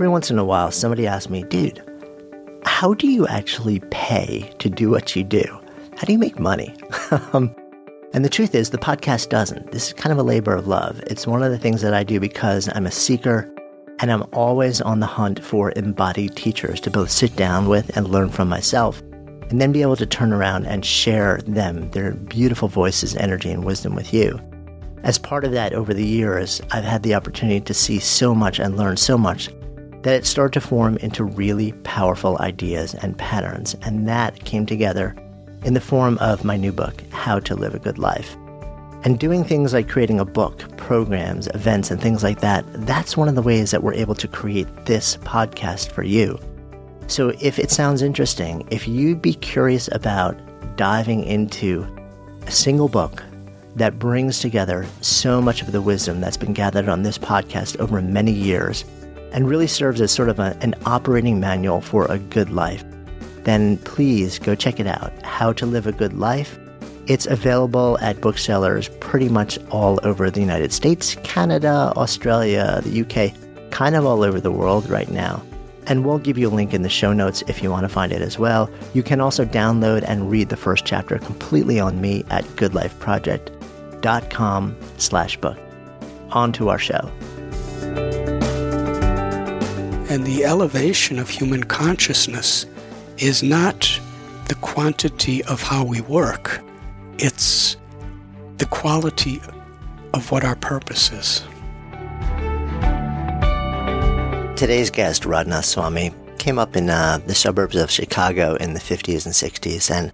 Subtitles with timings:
[0.00, 1.84] every once in a while, somebody asks me, dude,
[2.64, 5.44] how do you actually pay to do what you do?
[5.94, 6.74] How do you make money?
[7.34, 7.54] Um,
[8.14, 9.72] and the truth is, the podcast doesn't.
[9.72, 11.00] This is kind of a labor of love.
[11.08, 13.52] It's one of the things that I do because I'm a seeker
[13.98, 18.08] and I'm always on the hunt for embodied teachers to both sit down with and
[18.08, 19.02] learn from myself,
[19.50, 23.64] and then be able to turn around and share them, their beautiful voices, energy, and
[23.64, 24.40] wisdom with you.
[25.02, 28.58] As part of that, over the years, I've had the opportunity to see so much
[28.58, 29.50] and learn so much
[30.02, 35.14] that it started to form into really powerful ideas and patterns, and that came together
[35.64, 38.36] in the form of my new book, How to Live a Good Life.
[39.02, 43.28] And doing things like creating a book, programs, events, and things like that, that's one
[43.28, 46.38] of the ways that we're able to create this podcast for you.
[47.06, 50.38] So if it sounds interesting, if you'd be curious about
[50.76, 51.86] diving into
[52.46, 53.22] a single book
[53.76, 58.00] that brings together so much of the wisdom that's been gathered on this podcast over
[58.02, 58.84] many years
[59.32, 62.84] and really serves as sort of a, an operating manual for a good life,
[63.44, 66.58] then please go check it out How to Live a Good Life.
[67.06, 73.32] It's available at booksellers pretty much all over the United States, Canada, Australia, the UK,
[73.72, 75.42] kind of all over the world right now.
[75.86, 78.12] And we'll give you a link in the show notes if you want to find
[78.12, 78.70] it as well.
[78.94, 85.36] You can also download and read the first chapter completely on me at goodlifeproject.com slash
[85.38, 85.58] book.
[86.30, 87.10] On to our show.
[90.10, 92.66] And the elevation of human consciousness
[93.18, 94.00] is not
[94.48, 96.60] the quantity of how we work,
[97.18, 97.76] it's
[98.56, 99.40] the quality
[100.12, 101.42] of what our purpose is.
[104.56, 109.26] Today's guest, Radhanath Swami, came up in uh, the suburbs of Chicago in the 50s
[109.26, 110.12] and 60s, and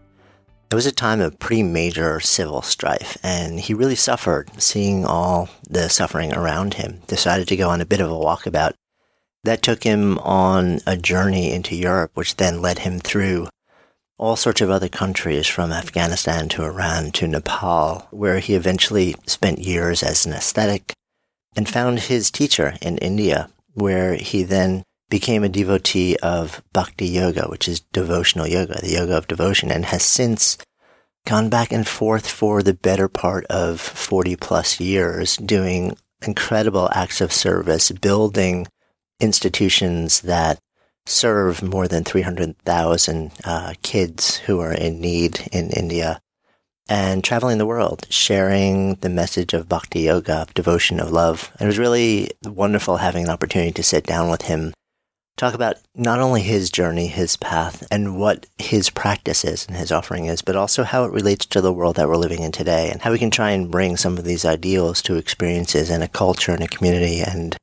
[0.71, 5.49] it was a time of pretty major civil strife, and he really suffered seeing all
[5.71, 7.01] the suffering around him.
[7.07, 8.75] Decided to go on a bit of a walkabout
[9.47, 13.49] that took him on a journey into Europe, which then led him through
[14.19, 19.59] all sorts of other countries from Afghanistan to Iran to Nepal, where he eventually spent
[19.59, 20.93] years as an ascetic
[21.55, 27.47] and found his teacher in India, where he then became a devotee of bhakti yoga,
[27.49, 30.59] which is devotional yoga, the yoga of devotion, and has since
[31.27, 37.21] gone back and forth for the better part of 40 plus years doing incredible acts
[37.21, 38.67] of service, building
[39.21, 40.59] institutions that
[41.07, 46.21] serve more than 300,000 uh, kids who are in need in India
[46.89, 51.51] and traveling the world, sharing the message of bhakti yoga, devotion, of love.
[51.59, 54.73] And it was really wonderful having an opportunity to sit down with him,
[55.37, 59.91] talk about not only his journey, his path, and what his practice is and his
[59.91, 62.91] offering is, but also how it relates to the world that we're living in today
[62.91, 66.09] and how we can try and bring some of these ideals to experiences in a
[66.09, 67.57] culture and a community and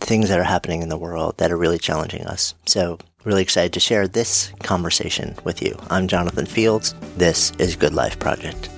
[0.00, 2.54] things that are happening in the world that are really challenging us.
[2.66, 5.76] So, really excited to share this conversation with you.
[5.90, 6.94] I'm Jonathan Fields.
[7.16, 8.68] This is Good Life Project.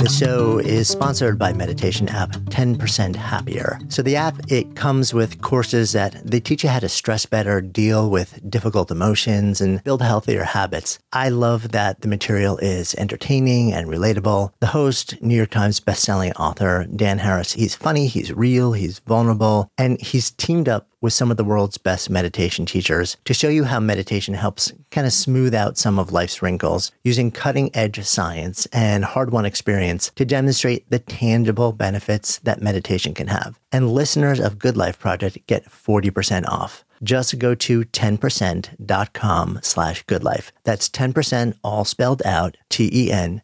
[0.00, 3.78] The show is sponsored by meditation app 10% Happier.
[3.90, 7.60] So the app it comes with courses that they teach you how to stress better,
[7.60, 10.98] deal with difficult emotions and build healthier habits.
[11.12, 14.52] I love that the material is entertaining and relatable.
[14.60, 19.68] The host, New York Times bestselling author Dan Harris, he's funny, he's real, he's vulnerable,
[19.76, 23.64] and he's teamed up with some of the world's best meditation teachers to show you
[23.64, 28.66] how meditation helps kind of smooth out some of life's wrinkles using cutting edge science
[28.66, 33.58] and hard won experience to demonstrate the tangible benefits that meditation can have.
[33.72, 36.84] And listeners of Good Life Project get 40% off.
[37.02, 40.50] Just go to 10%.com slash goodlife.
[40.64, 43.38] That's 10% all spelled out, T-E-N-P-E-R-C-E-N-T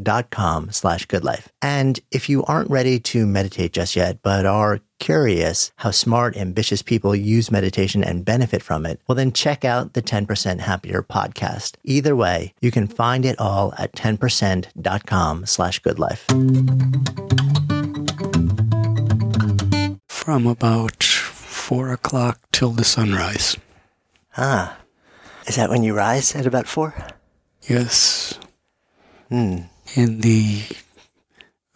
[0.00, 1.46] dot com slash goodlife.
[1.60, 6.82] And if you aren't ready to meditate just yet, but are curious how smart, ambitious
[6.82, 11.74] people use meditation and benefit from it, well, then check out the 10% Happier podcast.
[11.82, 16.22] Either way, you can find it all at 10%.com slash goodlife.
[20.08, 23.56] From about four o'clock till the sunrise.
[24.36, 24.76] Ah,
[25.46, 26.94] is that when you rise at about four?
[27.62, 28.38] Yes.
[29.28, 29.62] Hmm.
[29.96, 30.62] In the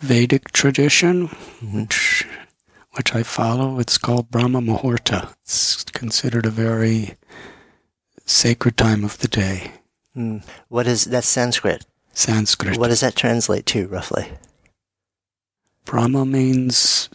[0.01, 1.27] Vedic tradition,
[1.73, 2.27] which
[2.97, 3.79] which I follow.
[3.79, 5.33] It's called Brahma Muhurta.
[5.43, 7.15] It's considered a very
[8.25, 9.73] sacred time of the day.
[10.17, 10.45] Mm.
[10.69, 11.85] What is that Sanskrit?
[12.13, 12.79] Sanskrit.
[12.79, 14.31] What does that translate to roughly?
[15.85, 17.11] Brahma means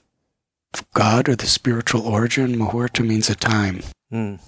[0.94, 2.56] God or the spiritual origin.
[2.56, 3.82] Muhurta means a time.
[4.12, 4.40] Mm.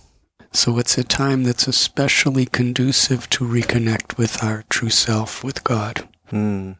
[0.52, 6.08] So it's a time that's especially conducive to reconnect with our true self, with God.
[6.30, 6.78] Mm.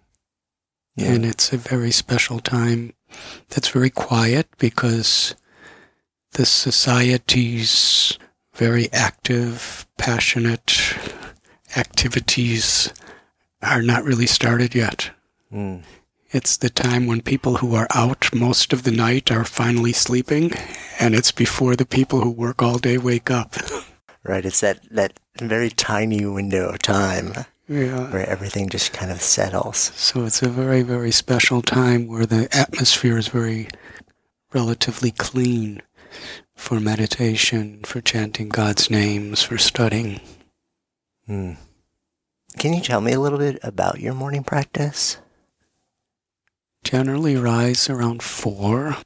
[0.96, 1.14] Yeah.
[1.14, 2.94] And it's a very special time
[3.50, 5.36] that's very quiet because
[6.32, 8.18] the society's
[8.54, 10.96] very active, passionate
[11.76, 12.94] activities
[13.62, 15.12] are not really started yet.
[15.54, 15.84] Mm.
[16.32, 20.54] It's the time when people who are out most of the night are finally sleeping,
[21.00, 23.56] and it's before the people who work all day wake up.
[24.24, 27.34] Right, it's that, that very tiny window of time
[27.68, 28.12] yeah.
[28.12, 29.92] where everything just kind of settles.
[29.96, 33.68] So it's a very, very special time where the atmosphere is very
[34.54, 35.82] relatively clean
[36.56, 40.20] for meditation, for chanting God's names, for studying.
[41.26, 41.54] Hmm.
[42.58, 45.18] Can you tell me a little bit about your morning practice?
[46.84, 48.98] Generally rise around four.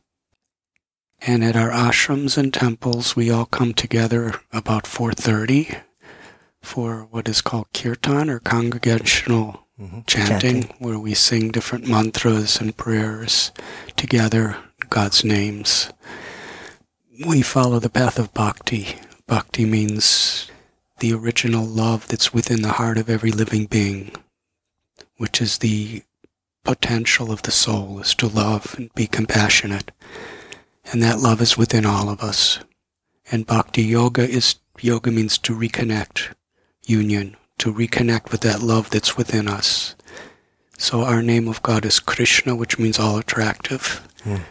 [1.21, 5.81] And at our ashrams and temples, we all come together about 4.30
[6.65, 10.01] for what is called kirtan or congregational mm-hmm.
[10.07, 13.51] chanting, chanting, where we sing different mantras and prayers
[13.95, 14.57] together,
[14.89, 15.89] God's names.
[17.25, 18.95] We follow the path of bhakti.
[19.27, 20.51] Bhakti means
[20.99, 24.11] the original love that's within the heart of every living being,
[25.17, 26.03] which is the
[26.63, 29.91] potential of the soul, is to love and be compassionate.
[30.91, 32.59] And that love is within all of us.
[33.31, 36.33] And bhakti yoga is, yoga means to reconnect,
[36.85, 39.95] union, to reconnect with that love that's within us.
[40.77, 44.07] So our name of God is Krishna, which means all attractive.
[44.23, 44.41] Mm.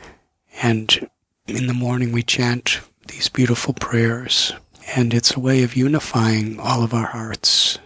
[0.62, 1.10] And
[1.46, 4.52] in the morning we chant these beautiful prayers
[4.96, 7.78] and it's a way of unifying all of our hearts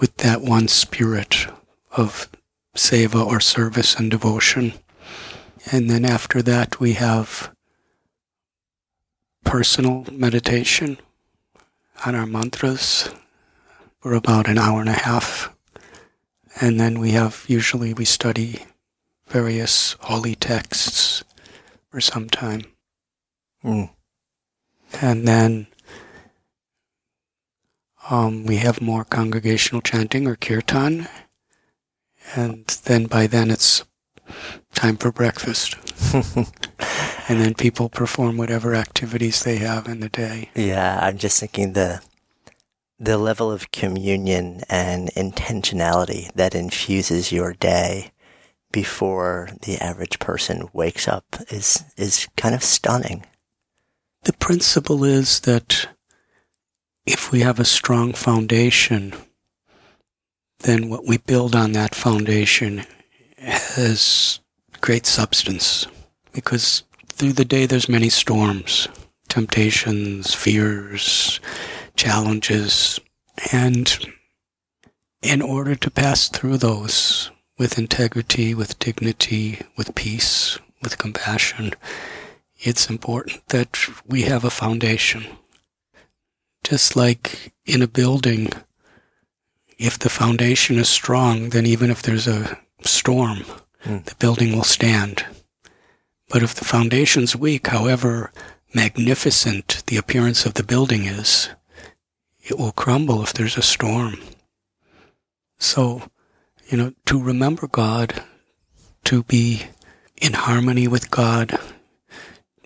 [0.00, 1.46] with that one spirit
[1.92, 2.28] of
[2.76, 4.72] seva or service and devotion.
[5.70, 7.52] And then after that, we have
[9.44, 10.98] personal meditation
[12.04, 13.10] on our mantras
[14.02, 15.54] for about an hour and a half.
[16.60, 18.64] And then we have, usually we study
[19.28, 21.22] various holy texts
[21.88, 22.62] for some time.
[23.64, 23.90] Mm.
[25.00, 25.68] And then
[28.10, 31.08] um, we have more congregational chanting or kirtan,
[32.34, 33.84] and then by then it's
[34.74, 35.76] time for breakfast.
[37.28, 40.50] and then people perform whatever activities they have in the day.
[40.54, 42.02] Yeah, I'm just thinking the
[42.98, 48.12] the level of communion and intentionality that infuses your day
[48.70, 53.24] before the average person wakes up is is kind of stunning.
[54.24, 55.88] The principle is that
[57.04, 59.14] if we have a strong foundation,
[60.60, 62.84] then what we build on that foundation
[63.38, 64.40] has
[64.80, 65.86] great substance
[66.32, 68.88] because through the day there's many storms,
[69.28, 71.40] temptations, fears,
[71.96, 73.00] challenges,
[73.52, 73.98] and
[75.22, 81.72] in order to pass through those with integrity, with dignity, with peace, with compassion,
[82.58, 85.24] it's important that we have a foundation
[86.62, 88.48] just like in a building,
[89.78, 93.38] if the foundation is strong, then even if there's a storm,
[93.84, 94.04] mm.
[94.04, 95.24] the building will stand.
[96.28, 98.32] But if the foundation's weak, however
[98.74, 101.50] magnificent the appearance of the building is,
[102.42, 104.18] it will crumble if there's a storm.
[105.58, 106.02] So,
[106.68, 108.22] you know, to remember God,
[109.04, 109.64] to be
[110.20, 111.58] in harmony with God,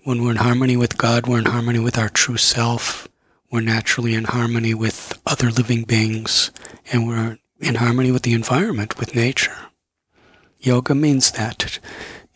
[0.05, 3.09] when we're in harmony with God, we're in harmony with our true self
[3.51, 6.51] we're naturally in harmony with other living beings,
[6.93, 9.57] and we're in harmony with the environment, with nature.
[10.59, 11.79] Yoga means that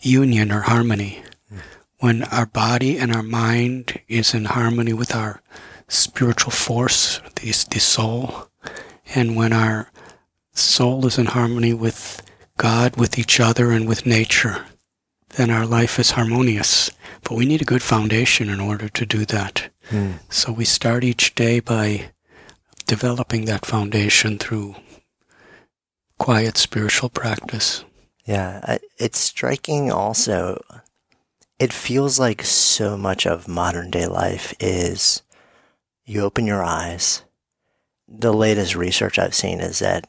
[0.00, 1.22] union or harmony.
[1.48, 1.58] Hmm.
[1.98, 5.42] When our body and our mind is in harmony with our
[5.90, 8.48] spiritual force, the, the soul,
[9.14, 9.90] and when our
[10.52, 12.22] soul is in harmony with
[12.56, 14.64] God, with each other, and with nature,
[15.30, 16.90] then our life is harmonious.
[17.22, 19.68] But we need a good foundation in order to do that.
[19.90, 20.14] Mm.
[20.28, 22.10] So we start each day by
[22.86, 24.76] developing that foundation through
[26.18, 27.84] quiet spiritual practice.
[28.24, 30.62] Yeah, it's striking also.
[31.58, 35.22] It feels like so much of modern day life is
[36.10, 37.22] you open your eyes.
[38.08, 40.08] The latest research I've seen is that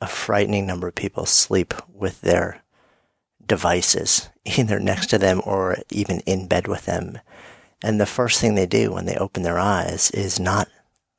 [0.00, 2.62] a frightening number of people sleep with their
[3.46, 7.18] devices either next to them or even in bed with them.
[7.84, 10.68] And the first thing they do when they open their eyes is not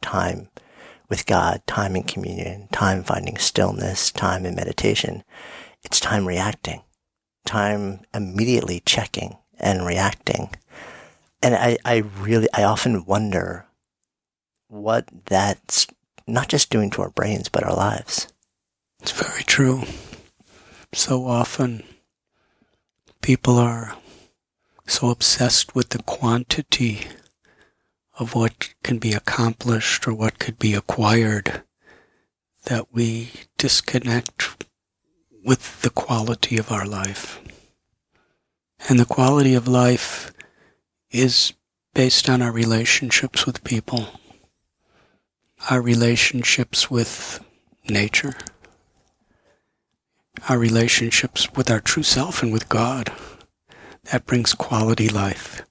[0.02, 0.50] time
[1.10, 5.24] with God, time in communion, time finding stillness, time in meditation.
[5.84, 6.82] It's time reacting,
[7.46, 10.50] time immediately checking and reacting.
[11.44, 13.67] And I, I really, I often wonder
[14.68, 15.88] what that's
[16.26, 18.28] not just doing to our brains, but our lives.
[19.02, 19.84] It's very true.
[20.94, 21.84] So often,
[23.22, 23.96] people are
[24.86, 27.08] so obsessed with the quantity
[28.20, 31.62] of what can be accomplished or what could be acquired
[32.66, 34.64] that we disconnect
[35.46, 37.40] with the quality of our life.
[38.90, 40.34] And the quality of life
[41.12, 41.54] is
[41.94, 44.08] based on our relationships with people,
[45.70, 47.44] our relationships with
[47.90, 48.36] nature,
[50.50, 53.12] our relationships with our true self and with God.
[54.12, 55.62] That brings quality life.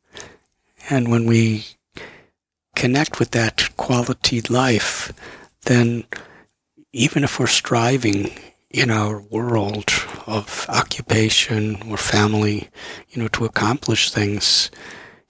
[0.90, 1.64] And when we
[2.74, 5.12] connect with that quality life,
[5.62, 6.04] then
[6.92, 8.30] even if we're striving
[8.70, 9.90] in our world
[10.26, 12.68] of occupation or family,
[13.10, 14.70] you know, to accomplish things,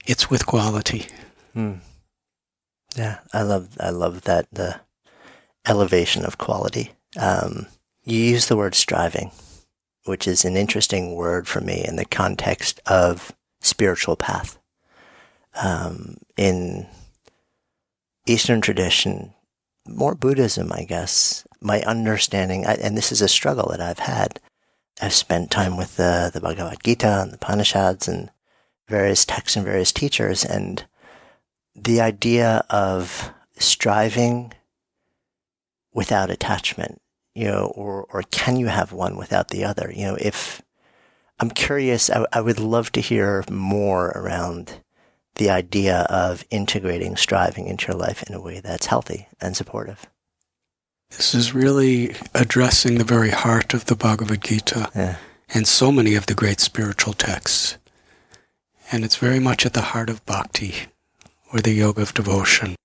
[0.07, 1.07] it's with quality.
[1.55, 1.75] Hmm.
[2.97, 4.81] Yeah, I love I love that the
[5.67, 6.93] elevation of quality.
[7.19, 7.67] Um,
[8.05, 9.33] you use the word striving,
[10.05, 14.59] which is an interesting word for me in the context of spiritual path.
[15.55, 16.87] Um, in
[18.27, 19.35] Eastern tradition,
[19.87, 24.41] more Buddhism, I guess, my understanding, and this is a struggle that I've had.
[25.01, 28.31] I've spent time with the, the Bhagavad Gita and the Upanishads and
[28.89, 30.87] various texts and various teachers, and
[31.77, 34.53] the idea of striving
[35.93, 37.01] without attachment,
[37.35, 39.93] you know, or, or can you have one without the other?
[39.95, 40.63] You know, if
[41.39, 44.81] I'm curious, I, I would love to hear more around
[45.37, 50.07] the idea of integrating striving into your life in a way that's healthy and supportive.
[51.11, 55.17] This is really addressing the very heart of the Bhagavad Gita yeah.
[55.55, 57.77] and so many of the great spiritual texts.
[58.91, 60.75] And it's very much at the heart of bhakti,
[61.53, 62.77] or the yoga of devotion.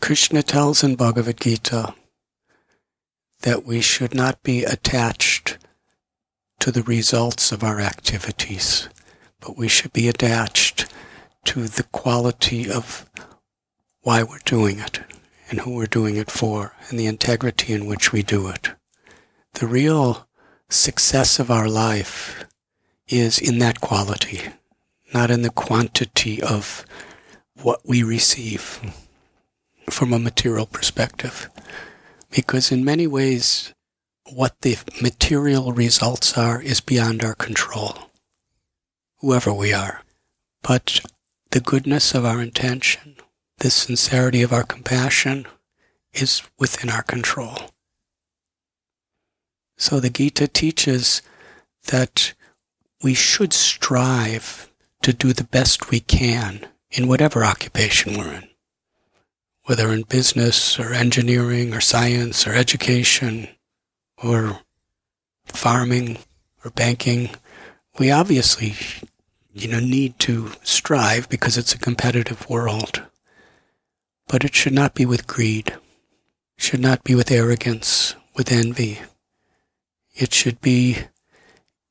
[0.00, 1.94] Krishna tells in Bhagavad Gita
[3.42, 5.58] that we should not be attached
[6.60, 8.88] to the results of our activities,
[9.40, 10.86] but we should be attached
[11.44, 13.08] to the quality of
[14.02, 15.00] why we're doing it
[15.48, 18.70] and who we're doing it for and the integrity in which we do it.
[19.54, 20.28] The real
[20.68, 22.44] success of our life
[23.08, 24.42] is in that quality,
[25.12, 26.84] not in the quantity of
[27.62, 28.80] what we receive
[29.88, 31.50] from a material perspective.
[32.30, 33.74] Because in many ways,
[34.32, 38.10] what the material results are is beyond our control,
[39.18, 40.02] whoever we are.
[40.62, 41.00] But
[41.50, 43.16] the goodness of our intention,
[43.58, 45.46] the sincerity of our compassion
[46.12, 47.70] is within our control.
[49.76, 51.22] So the Gita teaches
[51.86, 52.34] that
[53.02, 54.70] we should strive
[55.02, 58.48] to do the best we can in whatever occupation we're in,
[59.64, 63.48] whether in business or engineering or science or education
[64.22, 64.60] or
[65.46, 66.18] farming
[66.64, 67.30] or banking.
[67.98, 68.74] We obviously
[69.52, 73.02] you know, need to strive because it's a competitive world.
[74.28, 75.74] But it should not be with greed.
[76.56, 79.00] Should not be with arrogance, with envy.
[80.14, 80.98] It should be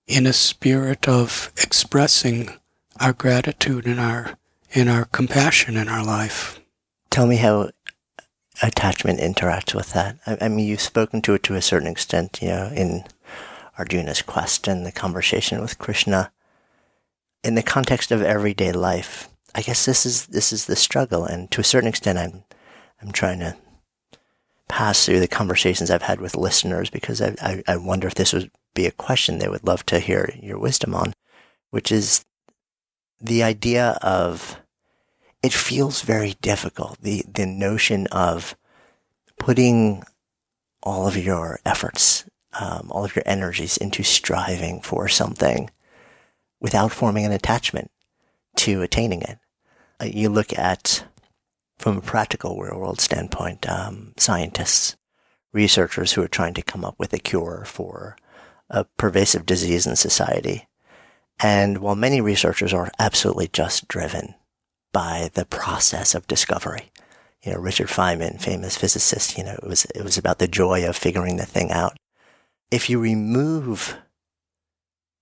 [0.07, 2.49] in a spirit of expressing
[2.99, 4.37] our gratitude and our
[4.71, 6.59] in our compassion in our life.
[7.09, 7.71] Tell me how
[8.61, 10.17] attachment interacts with that.
[10.25, 13.03] I, I mean, you've spoken to it to a certain extent, you know, in
[13.77, 16.31] Arjuna's quest and the conversation with Krishna
[17.43, 21.49] in the context of everyday life, I guess this is this is the struggle, and
[21.51, 22.43] to a certain extent, I'm
[23.01, 23.55] I'm trying to
[24.67, 28.33] pass through the conversations I've had with listeners because I, I, I wonder if this
[28.33, 31.13] would be a question they would love to hear your wisdom on,
[31.71, 32.23] which is
[33.21, 34.59] the idea of
[35.41, 38.55] it feels very difficult the the notion of
[39.37, 40.03] putting
[40.83, 42.25] all of your efforts,
[42.59, 45.69] um, all of your energies into striving for something
[46.59, 47.91] without forming an attachment
[48.55, 49.37] to attaining it.
[49.99, 51.05] Uh, you look at,
[51.77, 54.95] from a practical real world standpoint, um, scientists,
[55.51, 58.15] researchers who are trying to come up with a cure for
[58.69, 60.67] a pervasive disease in society.
[61.41, 64.35] And while many researchers are absolutely just driven
[64.91, 66.91] by the process of discovery,
[67.43, 70.87] you know, Richard Feynman, famous physicist, you know, it was, it was about the joy
[70.87, 71.97] of figuring the thing out.
[72.69, 73.97] If you remove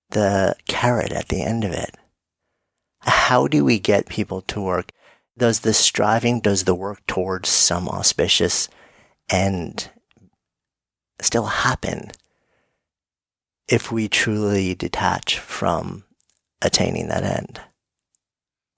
[0.10, 1.96] the carrot at the end of it.
[3.02, 4.92] How do we get people to work?
[5.38, 8.70] Does the striving, does the work towards some auspicious
[9.30, 9.90] end
[11.22, 12.12] still happen
[13.68, 16.04] if we truly detach from
[16.62, 17.62] attaining that end?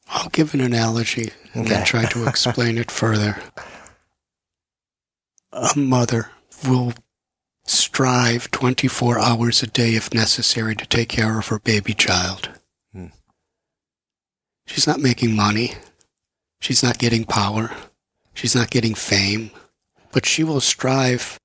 [0.09, 1.75] I'll give an analogy and okay.
[1.75, 3.37] then try to explain it further.
[5.51, 6.31] A mother
[6.67, 6.93] will
[7.65, 12.49] strive 24 hours a day if necessary to take care of her baby child.
[12.91, 13.07] Hmm.
[14.65, 15.73] She's not making money.
[16.61, 17.71] She's not getting power.
[18.33, 19.51] She's not getting fame.
[20.11, 21.39] But she will strive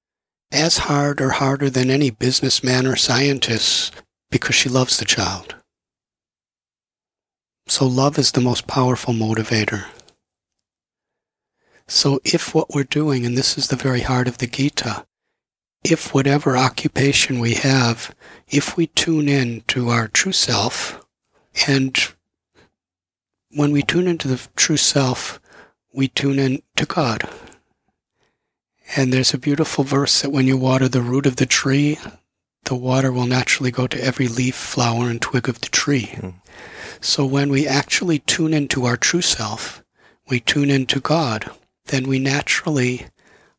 [0.50, 3.92] as hard or harder than any businessman or scientist
[4.30, 5.54] because she loves the child.
[7.66, 9.86] So love is the most powerful motivator.
[11.86, 15.06] So if what we're doing, and this is the very heart of the Gita,
[15.82, 18.14] if whatever occupation we have,
[18.48, 21.04] if we tune in to our true self,
[21.66, 21.96] and
[23.50, 25.40] when we tune into the true self,
[25.92, 27.28] we tune in to God.
[28.96, 31.98] And there's a beautiful verse that when you water the root of the tree,
[32.64, 36.14] the water will naturally go to every leaf, flower, and twig of the tree.
[36.16, 36.34] Mm.
[37.04, 39.84] So when we actually tune into our true self,
[40.30, 41.50] we tune into God,
[41.88, 43.08] then we naturally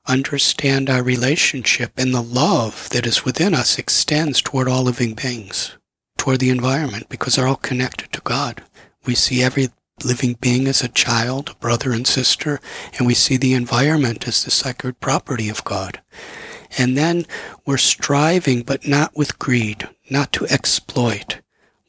[0.08, 5.78] understand our relationship and the love that is within us extends toward all living beings,
[6.18, 8.64] toward the environment, because they're all connected to God.
[9.06, 9.70] We see every
[10.04, 12.60] living being as a child, a brother and sister,
[12.98, 16.02] and we see the environment as the sacred property of God.
[16.80, 17.28] And then
[17.64, 21.42] we're striving, but not with greed, not to exploit,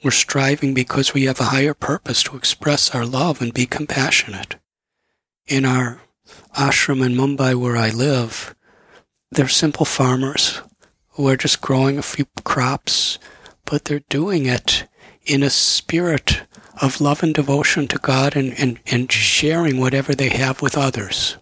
[0.06, 4.54] we're striving because we have a higher purpose to express our love and be compassionate.
[5.48, 6.00] In our
[6.56, 8.54] ashram in Mumbai where I live,
[9.32, 10.62] they're simple farmers
[11.14, 13.18] who are just growing a few crops,
[13.64, 14.86] but they're doing it
[15.24, 16.42] in a spirit
[16.80, 21.36] of love and devotion to God and, and, and sharing whatever they have with others.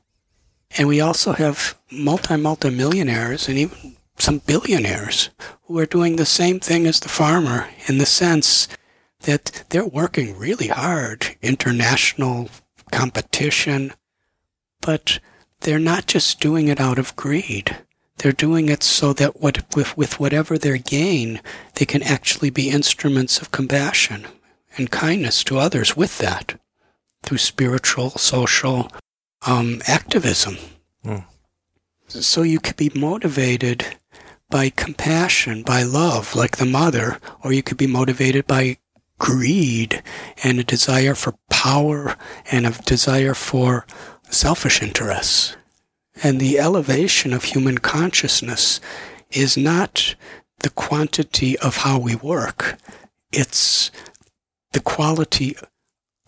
[0.79, 5.31] And we also have multi, multi millionaires and even some billionaires
[5.65, 8.69] who are doing the same thing as the farmer in the sense
[9.21, 12.49] that they're working really hard, international
[12.93, 13.93] competition,
[14.81, 15.19] but
[15.61, 17.77] they're not just doing it out of greed.
[18.19, 21.41] They're doing it so that what, with, with whatever their gain,
[21.75, 24.27] they can actually be instruments of compassion
[24.77, 26.59] and kindness to others with that
[27.23, 28.91] through spiritual, social
[29.47, 30.57] um, activism.
[31.05, 31.25] Mm.
[32.07, 33.85] So you could be motivated
[34.55, 38.79] by compassion, by love, like the mother, or you could be motivated by
[39.19, 40.01] greed
[40.45, 42.15] and a desire for power
[42.53, 43.85] and a desire for
[44.31, 45.57] selfish interests.
[46.23, 48.81] And the elevation of human consciousness
[49.33, 50.15] is not
[50.61, 52.79] the quantity of how we work,
[53.33, 53.91] it's
[54.71, 55.57] the quality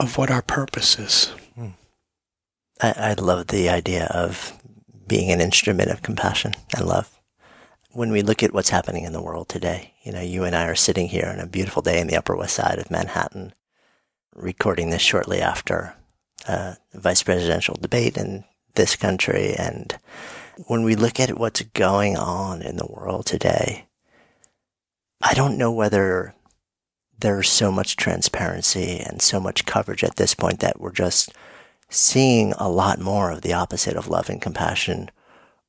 [0.00, 1.26] of what our purpose is.
[1.54, 1.68] Hmm.
[2.82, 4.52] I, I love the idea of
[5.06, 7.15] being an instrument of compassion and love
[7.96, 10.66] when we look at what's happening in the world today, you know, you and I
[10.66, 13.54] are sitting here on a beautiful day in the Upper West Side of Manhattan,
[14.34, 15.94] recording this shortly after
[16.46, 19.54] uh, a vice presidential debate in this country.
[19.54, 19.96] And
[20.66, 23.86] when we look at what's going on in the world today,
[25.22, 26.34] I don't know whether
[27.18, 31.32] there's so much transparency and so much coverage at this point that we're just
[31.88, 35.10] seeing a lot more of the opposite of love and compassion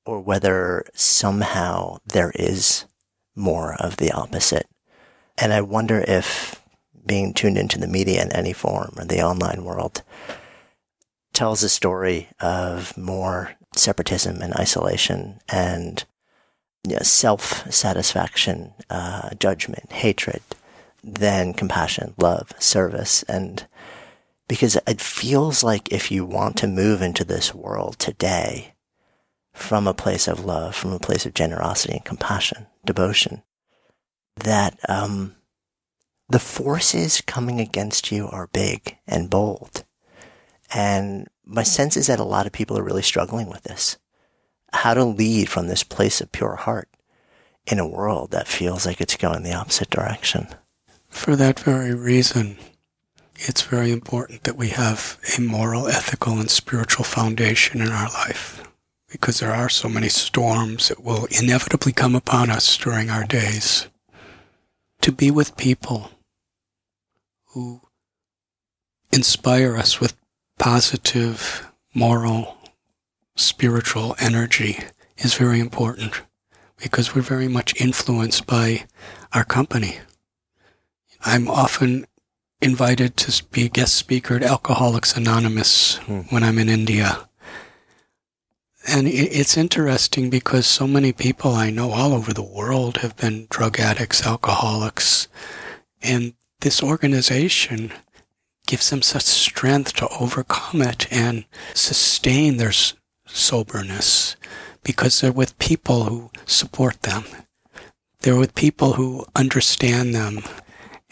[0.08, 2.86] or whether somehow there is
[3.36, 4.66] more of the opposite.
[5.38, 6.62] And I wonder if
[7.06, 10.02] being tuned into the media in any form or the online world
[11.34, 16.04] tells a story of more separatism and isolation and
[16.88, 20.42] you know, self satisfaction, uh, judgment, hatred
[21.04, 23.24] than compassion, love, service.
[23.24, 23.68] And
[24.48, 28.74] because it feels like if you want to move into this world today,
[29.58, 33.42] from a place of love, from a place of generosity and compassion, devotion,
[34.36, 35.36] that um,
[36.30, 39.84] the forces coming against you are big and bold.
[40.74, 43.98] And my sense is that a lot of people are really struggling with this.
[44.74, 46.88] How to lead from this place of pure heart
[47.66, 50.48] in a world that feels like it's going the opposite direction.
[51.10, 52.58] For that very reason,
[53.36, 58.67] it's very important that we have a moral, ethical, and spiritual foundation in our life
[59.10, 63.88] because there are so many storms that will inevitably come upon us during our days.
[65.02, 66.12] To be with people
[67.54, 67.82] who
[69.12, 70.16] inspire us with
[70.60, 72.58] positive, moral,
[73.36, 74.80] spiritual energy
[75.18, 76.22] is very important
[76.78, 78.86] because we're very much influenced by
[79.34, 80.00] our company.
[81.26, 82.06] I'm often
[82.62, 86.22] invited to be guest speaker at Alcoholics Anonymous hmm.
[86.30, 87.28] when I'm in India.
[88.90, 93.48] And it's interesting because so many people I know all over the world have been
[93.50, 95.28] drug addicts, alcoholics,
[96.02, 97.92] and this organization
[98.66, 102.74] gives them such strength to overcome it and sustain their
[103.26, 104.36] soberness
[104.84, 107.26] because they're with people who support them.
[108.22, 110.40] They're with people who understand them.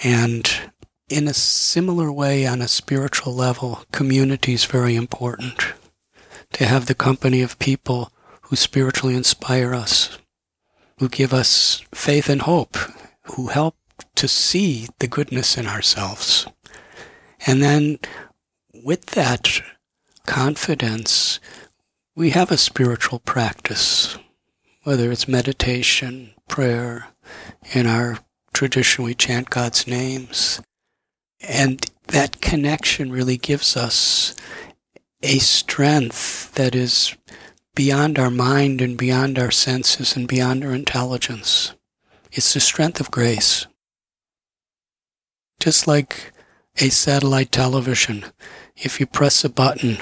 [0.04, 0.50] And
[1.10, 5.74] in a similar way, on a spiritual level, community is very important.
[6.56, 8.14] To have the company of people
[8.44, 10.18] who spiritually inspire us,
[11.00, 12.78] who give us faith and hope,
[13.24, 13.76] who help
[14.16, 16.48] to see the goodness in ourselves.
[17.46, 18.00] And then
[18.74, 19.62] with that
[20.26, 21.42] confidence,
[22.16, 24.18] we have a spiritual practice,
[24.84, 27.08] whether it's meditation, prayer.
[27.74, 28.20] In our
[28.54, 30.62] tradition, we chant God's names.
[31.42, 34.34] And that connection really gives us
[35.22, 37.16] a strength that is
[37.76, 41.74] beyond our mind and beyond our senses and beyond our intelligence.
[42.32, 43.68] It's the strength of grace.
[45.60, 46.32] Just like
[46.78, 48.26] a satellite television,
[48.76, 49.98] if you press a button,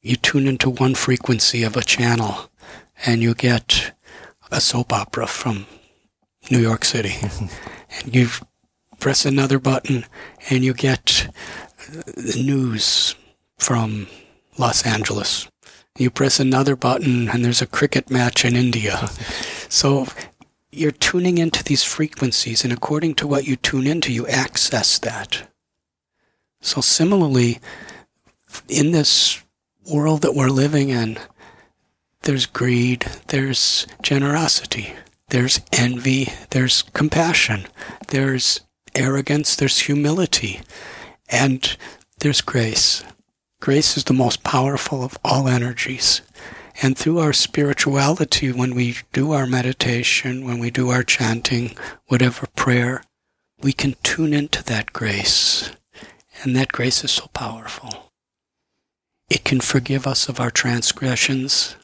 [0.00, 2.50] you tune into one frequency of a channel
[3.04, 3.92] and you get
[4.50, 5.66] a soap opera from
[6.50, 7.14] New York City.
[8.00, 8.28] and you
[8.98, 10.06] press another button
[10.50, 11.28] and you get
[11.88, 13.14] the news
[13.60, 14.08] from
[14.58, 15.48] Los Angeles.
[15.98, 19.08] You press another button and there's a cricket match in India.
[19.68, 20.06] so
[20.72, 25.48] you're tuning into these frequencies, and according to what you tune into, you access that.
[26.60, 27.58] So, similarly,
[28.68, 29.42] in this
[29.90, 31.18] world that we're living in,
[32.22, 34.94] there's greed, there's generosity,
[35.30, 37.66] there's envy, there's compassion,
[38.08, 38.60] there's
[38.94, 40.60] arrogance, there's humility,
[41.28, 41.76] and
[42.18, 43.02] there's grace.
[43.60, 46.22] Grace is the most powerful of all energies.
[46.82, 52.46] And through our spirituality, when we do our meditation, when we do our chanting, whatever
[52.56, 53.02] prayer,
[53.60, 55.70] we can tune into that grace.
[56.42, 58.10] And that grace is so powerful.
[59.28, 61.76] It can forgive us of our transgressions.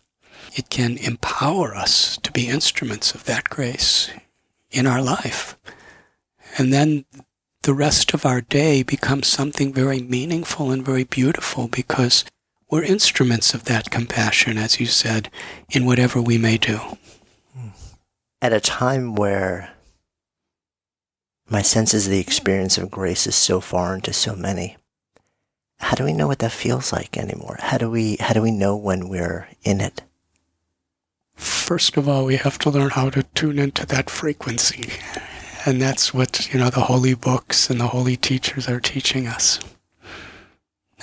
[0.55, 4.11] It can empower us to be instruments of that grace
[4.71, 5.59] in our life.
[6.57, 7.05] And then
[7.66, 12.24] the rest of our day becomes something very meaningful and very beautiful because
[12.70, 15.29] we're instruments of that compassion, as you said,
[15.70, 16.79] in whatever we may do.
[18.40, 19.72] At a time where
[21.50, 24.76] my senses of the experience of grace is so foreign to so many,
[25.81, 27.57] how do we know what that feels like anymore?
[27.59, 30.02] How do we how do we know when we're in it?
[31.35, 34.88] First of all, we have to learn how to tune into that frequency.
[35.66, 39.59] And that's what, you know, the holy books and the holy teachers are teaching us.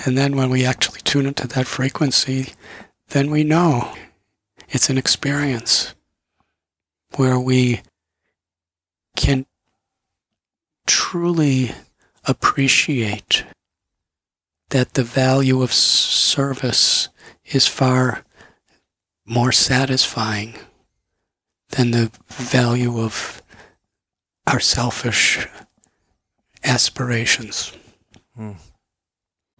[0.05, 2.53] And then when we actually tune into that frequency,
[3.09, 3.93] then we know
[4.69, 5.93] it's an experience
[7.17, 7.81] where we
[9.17, 9.45] can
[10.87, 11.71] truly
[12.25, 13.43] appreciate
[14.69, 17.09] that the value of service
[17.45, 18.23] is far
[19.25, 20.55] more satisfying
[21.71, 23.42] than the value of
[24.47, 25.47] our selfish
[26.63, 27.73] aspirations.
[28.37, 28.57] Mm.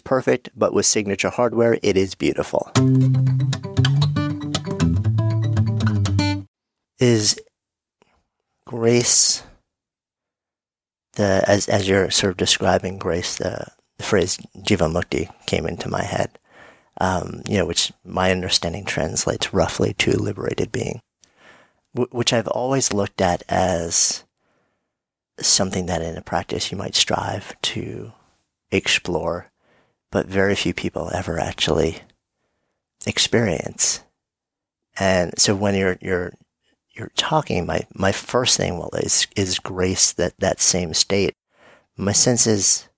[0.00, 2.70] perfect, but with Signature Hardware, it is beautiful.
[6.98, 7.40] Is
[8.66, 9.42] grace
[11.18, 13.66] the as as you're sort of describing grace, the,
[13.98, 16.38] the phrase Jivamukti came into my head.
[17.00, 21.00] Um, you know, which my understanding translates roughly to liberated being,
[21.94, 24.24] w- which I've always looked at as
[25.38, 28.12] something that in a practice you might strive to
[28.72, 29.52] explore,
[30.10, 31.98] but very few people ever actually
[33.06, 34.02] experience.
[34.98, 36.32] And so when you're you're
[36.94, 41.34] you're talking, my my first thing well is is grace that that same state.
[41.96, 42.88] My sense is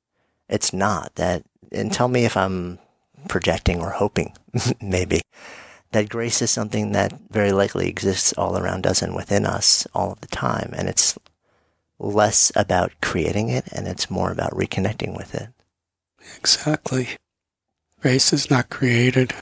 [0.49, 1.45] it's not that.
[1.73, 2.79] And tell me if I'm
[3.29, 4.35] projecting or hoping,
[4.83, 5.21] maybe
[5.93, 10.13] that grace is something that very likely exists all around us and within us all
[10.13, 11.19] of the time, and it's
[11.99, 15.49] less about creating it and it's more about reconnecting with it.
[16.37, 17.11] Exactly.
[18.01, 19.35] Grace is not created.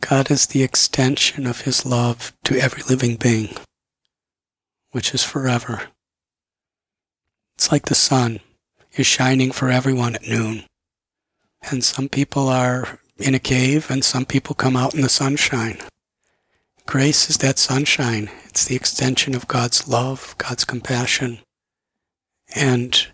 [0.00, 3.56] God is the extension of his love to every living being,
[4.90, 5.82] which is forever.
[7.54, 8.40] It's like the sun
[8.96, 10.64] is shining for everyone at noon.
[11.70, 15.78] And some people are in a cave and some people come out in the sunshine.
[16.84, 18.30] Grace is that sunshine.
[18.44, 21.40] It's the extension of God's love, God's compassion.
[22.54, 23.08] And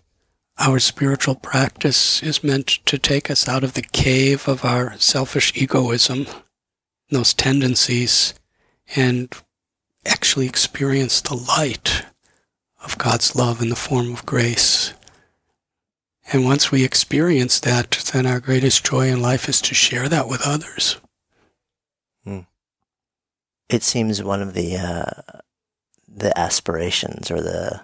[0.57, 5.51] our spiritual practice is meant to take us out of the cave of our selfish
[5.55, 6.27] egoism
[7.13, 8.33] those tendencies
[8.95, 9.33] and
[10.05, 12.03] actually experience the light
[12.83, 14.93] of God's love in the form of grace.
[16.31, 20.27] And once we experience that, then our greatest joy in life is to share that
[20.27, 20.97] with others.
[22.23, 22.39] Hmm.
[23.69, 25.39] It seems one of the uh,
[26.07, 27.81] the aspirations or the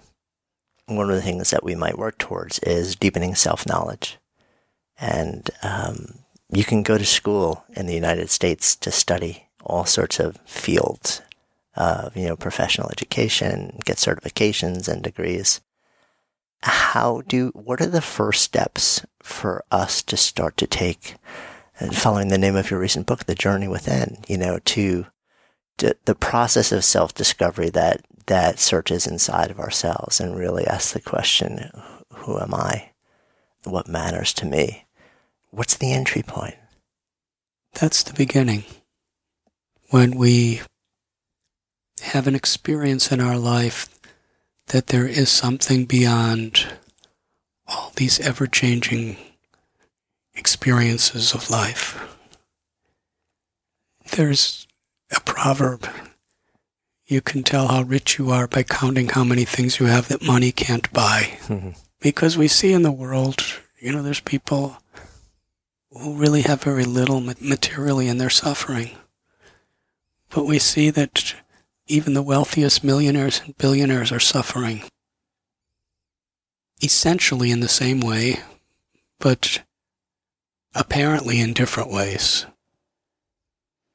[0.96, 4.18] one of the things that we might work towards is deepening self knowledge,
[5.00, 6.20] and um,
[6.52, 11.22] you can go to school in the United States to study all sorts of fields
[11.76, 15.62] of, you know, professional education, get certifications and degrees.
[16.62, 21.16] How do, what are the first steps for us to start to take,
[21.94, 25.06] following the name of your recent book, The Journey Within, you know, to,
[25.78, 30.94] to the process of self discovery that, that searches inside of ourselves and really asks
[30.94, 31.72] the question,
[32.14, 32.92] who am I?
[33.64, 34.86] What matters to me?
[35.50, 36.56] What's the entry point?
[37.74, 38.64] That's the beginning.
[39.90, 40.62] When we
[42.02, 43.90] have an experience in our life
[44.68, 46.68] that there is something beyond
[47.68, 49.18] all these ever changing
[50.36, 52.16] experiences of life.
[54.12, 54.68] There's
[55.16, 55.88] a proverb.
[57.10, 60.22] You can tell how rich you are by counting how many things you have that
[60.22, 61.40] money can't buy.
[61.48, 61.72] Mm-hmm.
[62.00, 63.44] because we see in the world,
[63.80, 64.78] you know, there's people
[65.92, 68.92] who really have very little materially and they're suffering.
[70.30, 71.34] But we see that
[71.88, 74.84] even the wealthiest millionaires and billionaires are suffering.
[76.84, 78.42] Essentially in the same way,
[79.20, 79.64] but
[80.76, 82.46] apparently in different ways.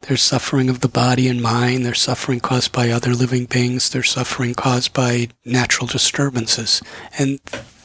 [0.07, 4.11] There's suffering of the body and mind, there's suffering caused by other living beings, there's
[4.11, 6.83] suffering caused by natural disturbances,
[7.19, 7.41] and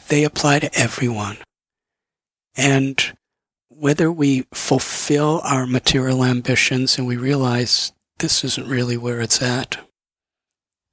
[0.10, 1.38] they apply to everyone.
[2.58, 3.02] And
[3.70, 9.78] whether we fulfill our material ambitions and we realize this isn't really where it's at.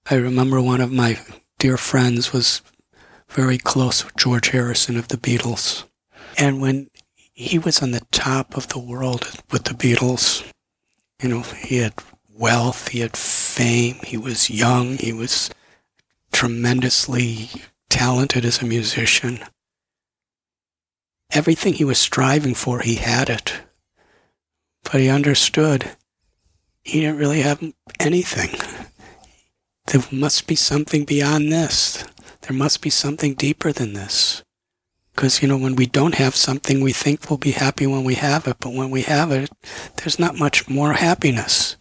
[0.09, 1.19] I remember one of my
[1.59, 2.63] dear friends was
[3.29, 5.85] very close with George Harrison of the Beatles.
[6.39, 6.89] And when
[7.33, 10.45] he was on the top of the world with the Beatles,
[11.23, 11.95] you know, he had
[12.29, 15.51] wealth, he had fame, he was young, he was
[16.33, 17.51] tremendously
[17.89, 19.41] talented as a musician
[21.31, 23.61] everything he was striving for, he had it.
[24.85, 25.97] But he understood
[26.83, 27.63] he didn't really have
[28.01, 28.59] anything.
[29.87, 32.05] There must be something beyond this.
[32.43, 34.43] There must be something deeper than this.
[35.17, 38.17] Because, you know, when we don't have something, we think we'll be happy when we
[38.17, 38.59] have it.
[38.61, 39.51] But when we have it,
[39.97, 41.77] there's not much more happiness.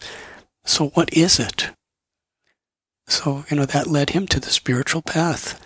[0.64, 1.70] So what is it?
[3.08, 5.62] So, you know, that led him to the spiritual path.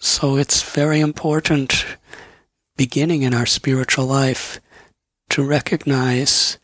[0.00, 1.86] So it's very important
[2.76, 4.60] beginning in our spiritual life
[5.28, 6.58] to recognize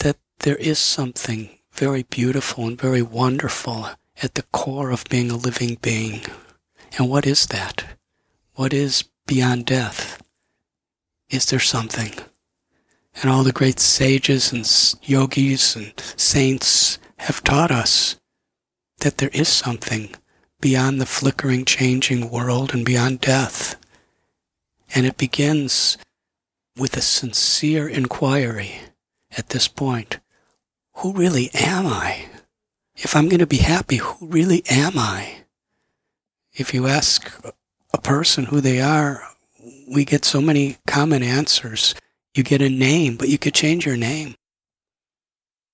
[0.00, 3.88] that there is something very beautiful and very wonderful
[4.22, 6.20] at the core of being a living being.
[6.98, 7.96] And what is that?
[8.56, 10.22] What is beyond death?
[11.30, 12.12] Is there something?
[13.20, 14.68] And all the great sages and
[15.08, 18.18] yogis and saints have taught us
[18.98, 20.14] that there is something
[20.60, 23.76] beyond the flickering, changing world and beyond death.
[24.94, 25.98] And it begins
[26.76, 28.80] with a sincere inquiry
[29.36, 30.20] at this point
[30.98, 32.26] who really am I?
[32.96, 35.38] If I'm going to be happy, who really am I?
[36.52, 37.32] If you ask
[38.04, 39.22] person who they are,
[39.88, 41.94] we get so many common answers.
[42.34, 44.36] You get a name, but you could change your name.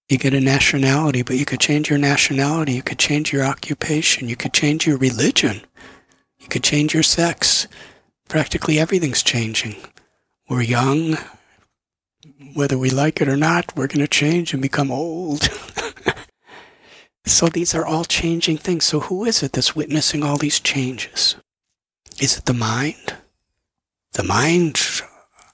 [0.09, 2.73] You get a nationality, but you could change your nationality.
[2.73, 4.29] You could change your occupation.
[4.29, 5.61] You could change your religion.
[6.39, 7.69] You could change your sex.
[8.29, 9.77] Practically everything's changing.
[10.49, 11.17] We're young.
[12.55, 15.49] Whether we like it or not, we're going to change and become old.
[17.25, 18.85] so these are all changing things.
[18.85, 21.37] So who is it that's witnessing all these changes?
[22.21, 23.15] Is it the mind?
[24.13, 24.79] The mind,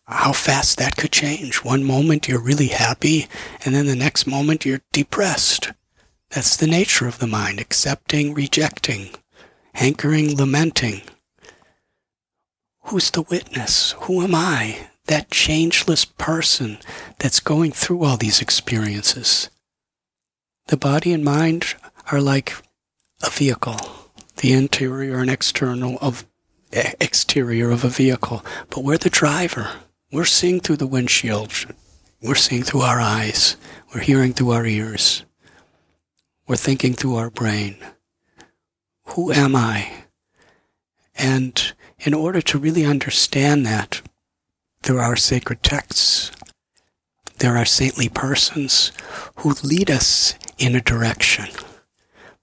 [0.07, 1.65] how fast that could change.
[1.65, 3.29] One moment you're really happy,
[3.65, 5.71] and then the next moment you're depressed.
[6.31, 9.11] That's the nature of the mind accepting, rejecting,
[9.75, 11.03] hankering, lamenting.
[12.87, 13.93] Who's the witness?
[14.01, 14.89] Who am I?
[15.07, 16.79] That changeless person
[17.21, 19.51] that's going through all these experiences.
[20.67, 21.77] The body and mind
[22.11, 22.55] are like
[23.23, 23.79] a vehicle,
[24.39, 26.27] the interior and external of
[27.01, 29.71] exterior of a vehicle, but we're the driver.
[30.13, 31.53] We're seeing through the windshield.
[32.23, 33.57] We're seeing through our eyes.
[33.95, 35.25] We're hearing through our ears.
[36.47, 37.77] We're thinking through our brain.
[39.09, 40.05] Who am I?
[41.17, 44.03] And in order to really understand that,
[44.83, 46.31] there are sacred texts.
[47.39, 48.93] There are saintly persons
[49.37, 51.49] who lead us in a direction.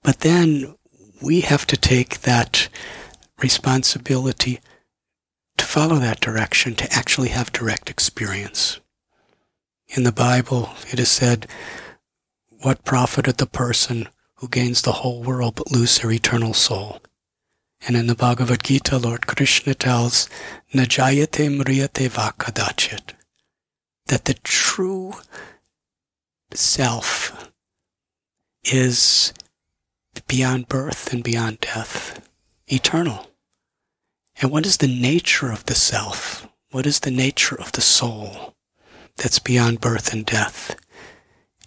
[0.02, 0.74] But then
[1.22, 2.68] we have to take that
[3.40, 4.60] responsibility
[5.56, 8.80] to follow that direction, to actually have direct experience.
[9.88, 11.46] In the Bible, it is said,
[12.62, 17.00] What profited the person who gains the whole world but lose their eternal soul?
[17.86, 20.28] And in the Bhagavad Gita, Lord Krishna tells,
[20.72, 23.12] Najayate mriyate vakadachit,
[24.06, 25.14] that the true
[26.52, 27.50] self
[28.64, 29.34] is
[30.26, 32.23] beyond birth and beyond death,
[32.66, 33.26] eternal.
[34.40, 36.46] And what is the nature of the self?
[36.70, 38.54] What is the nature of the soul
[39.16, 40.76] that's beyond birth and death?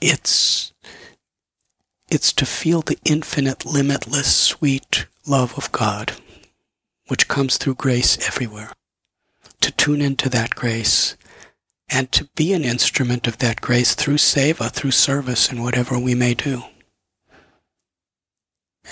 [0.01, 0.73] It's,
[2.09, 6.13] it's to feel the infinite, limitless, sweet love of God,
[7.07, 8.73] which comes through grace everywhere.
[9.61, 11.15] To tune into that grace
[11.89, 16.13] and to be an instrument of that grace through seva, through service in whatever we
[16.15, 16.63] may do.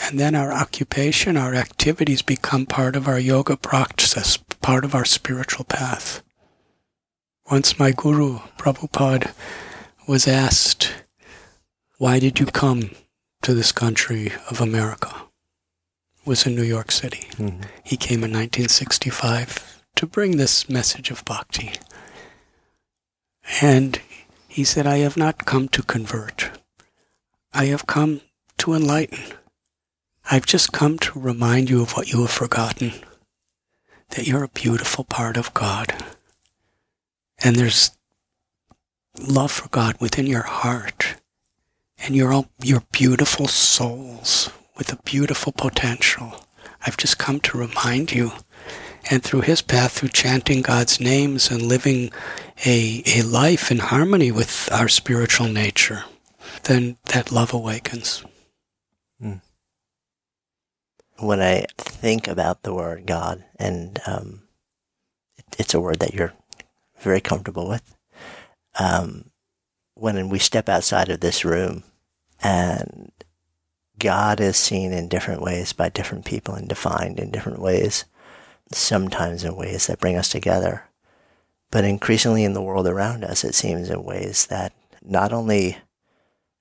[0.03, 5.05] And then our occupation, our activities become part of our yoga practice, part of our
[5.05, 6.21] spiritual path.
[7.49, 9.33] Once my guru, Prabhupada,
[10.07, 10.93] was asked,
[11.97, 12.91] Why did you come
[13.41, 15.13] to this country of America?
[16.19, 17.27] It was in New York City.
[17.33, 17.61] Mm-hmm.
[17.83, 21.73] He came in 1965 to bring this message of bhakti.
[23.61, 24.01] And
[24.47, 26.49] he said, I have not come to convert.
[27.53, 28.21] I have come
[28.57, 29.19] to enlighten.
[30.29, 32.93] I've just come to remind you of what you have forgotten
[34.09, 35.93] that you're a beautiful part of God.
[37.43, 37.91] And there's
[39.19, 41.15] love for God within your heart.
[41.99, 46.43] And you're all, you're beautiful souls with a beautiful potential.
[46.85, 48.31] I've just come to remind you.
[49.09, 52.11] And through his path, through chanting God's names and living
[52.65, 56.05] a, a life in harmony with our spiritual nature,
[56.63, 58.23] then that love awakens.
[61.17, 64.43] When I think about the word God, and um,
[65.57, 66.33] it's a word that you're
[66.99, 67.95] very comfortable with,
[68.79, 69.31] um,
[69.93, 71.83] when we step outside of this room
[72.43, 73.11] and
[73.97, 78.03] God is seen in different ways by different people and defined in different ways,
[78.71, 80.83] sometimes in ways that bring us together,
[81.71, 85.77] but increasingly in the world around us, it seems in ways that not only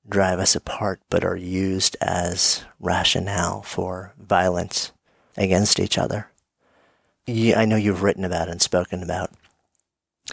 [0.09, 4.92] drive us apart, but are used as rationale for violence
[5.36, 6.28] against each other.
[7.26, 9.30] I know you've written about and spoken about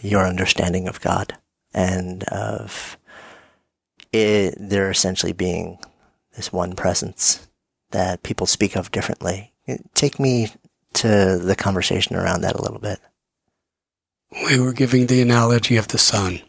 [0.01, 1.38] your understanding of God
[1.74, 2.97] and of
[4.11, 5.80] it, there essentially being
[6.36, 7.47] this one presence
[7.91, 9.53] that people speak of differently.
[9.93, 10.49] Take me
[10.93, 12.99] to the conversation around that a little bit.
[14.45, 16.41] we were giving the analogy of the sun.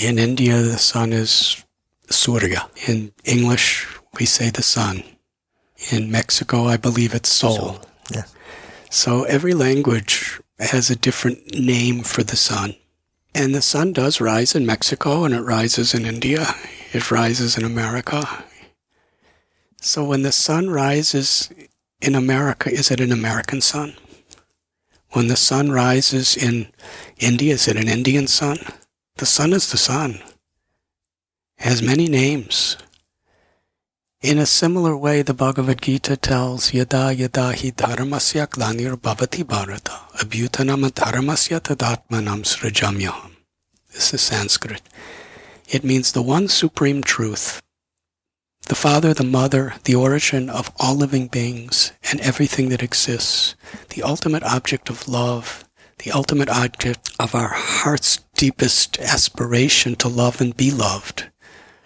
[0.00, 1.62] In India, the sun is
[2.08, 2.70] Surya.
[2.88, 3.86] In English,
[4.18, 5.02] we say the sun.
[5.92, 7.56] In Mexico, I believe it's Sol.
[7.56, 7.80] Sol.
[8.10, 8.24] Yeah.
[8.88, 12.76] So every language has a different name for the sun.
[13.34, 16.46] And the sun does rise in Mexico and it rises in India.
[16.94, 18.24] It rises in America.
[19.82, 21.50] So when the sun rises
[22.00, 23.96] in America, is it an American sun?
[25.10, 26.68] When the sun rises in
[27.18, 28.56] India, is it an Indian sun?
[29.20, 30.22] The sun is the sun.
[31.58, 32.78] Has many names.
[34.22, 40.08] In a similar way, the Bhagavad Gita tells Yada yada hi dharmasya glanir bhavati bharata
[40.22, 43.32] abhyutanam dharmasya tadatmanam srajamyaham.
[43.92, 44.80] This is Sanskrit.
[45.68, 47.60] It means the one supreme truth,
[48.68, 53.54] the Father, the Mother, the origin of all living beings and everything that exists,
[53.90, 55.66] the ultimate object of love,
[56.04, 61.28] the ultimate object of our heart's deepest aspiration to love and be loved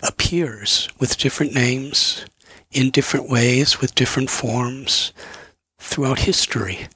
[0.03, 2.25] appears with different names,
[2.71, 5.13] in different ways, with different forms
[5.79, 6.89] throughout history,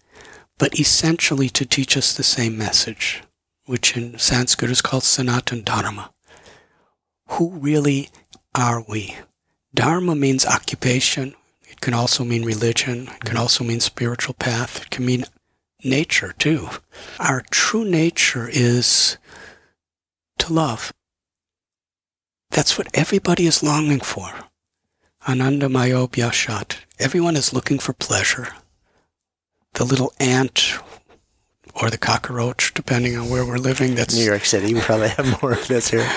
[0.59, 3.23] but essentially to teach us the same message,
[3.67, 6.13] which in Sanskrit is called Sanatan Dharma.
[7.31, 8.11] Who really
[8.55, 9.17] are we?
[9.75, 11.35] Dharma means occupation.
[11.69, 13.03] It can also mean religion.
[13.03, 13.39] It can mm-hmm.
[13.39, 14.83] also mean spiritual path.
[14.83, 15.25] It can mean
[15.85, 16.69] nature too.
[17.19, 19.19] Our true nature is
[20.39, 20.93] to love.
[22.51, 24.31] That's what everybody is longing for.
[25.29, 26.77] Ananda Mayobhyashat.
[26.99, 28.49] Everyone is looking for pleasure.
[29.75, 30.79] The little ant
[31.81, 33.95] or the cockroach, depending on where we're living.
[33.95, 34.75] That's New York City.
[34.75, 36.09] We probably have more of this here.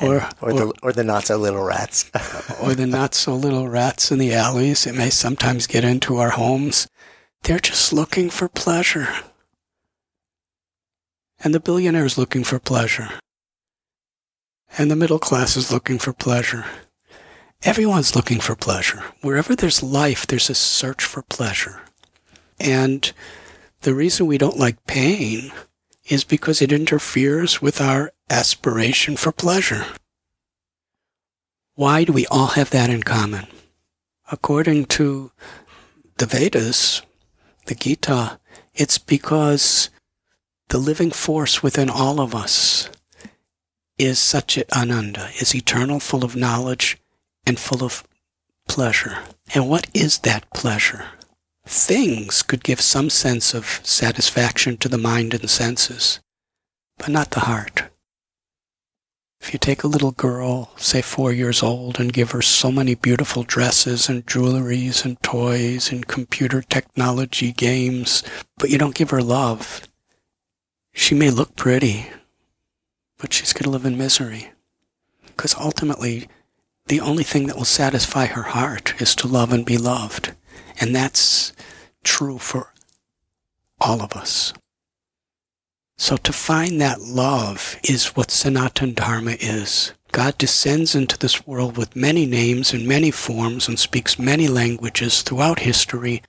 [0.00, 2.10] or, or, or the or the not so little rats.
[2.62, 4.86] or the not so little rats in the alleys.
[4.86, 6.86] It may sometimes get into our homes.
[7.44, 9.08] They're just looking for pleasure.
[11.42, 13.10] And the billionaire is looking for pleasure
[14.76, 16.64] and the middle class is looking for pleasure.
[17.62, 19.02] Everyone's looking for pleasure.
[19.20, 21.80] Wherever there's life, there's a search for pleasure.
[22.60, 23.10] And
[23.82, 25.52] the reason we don't like pain
[26.08, 29.86] is because it interferes with our aspiration for pleasure.
[31.74, 33.46] Why do we all have that in common?
[34.30, 35.32] According to
[36.18, 37.02] the Vedas,
[37.66, 38.38] the Gita,
[38.74, 39.90] it's because
[40.68, 42.88] the living force within all of us
[43.98, 46.98] is Satchit Ananda, is eternal, full of knowledge,
[47.46, 48.04] and full of
[48.68, 49.18] pleasure.
[49.54, 51.06] And what is that pleasure?
[51.66, 56.20] Things could give some sense of satisfaction to the mind and senses,
[56.98, 57.84] but not the heart.
[59.44, 62.94] If you take a little girl, say four years old, and give her so many
[62.94, 68.22] beautiful dresses and jewelries and toys and computer technology games,
[68.56, 69.86] but you don't give her love,
[70.94, 72.06] she may look pretty,
[73.18, 74.50] but she's going to live in misery.
[75.26, 76.26] Because ultimately,
[76.86, 80.32] the only thing that will satisfy her heart is to love and be loved.
[80.80, 81.52] And that's
[82.02, 82.72] true for
[83.78, 84.54] all of us.
[85.96, 89.92] So to find that love is what Sanatan Dharma is.
[90.12, 95.22] God descends into this world with many names and many forms and speaks many languages
[95.22, 96.22] throughout history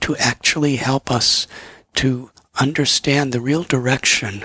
[0.00, 1.46] to actually help us
[1.94, 4.44] to understand the real direction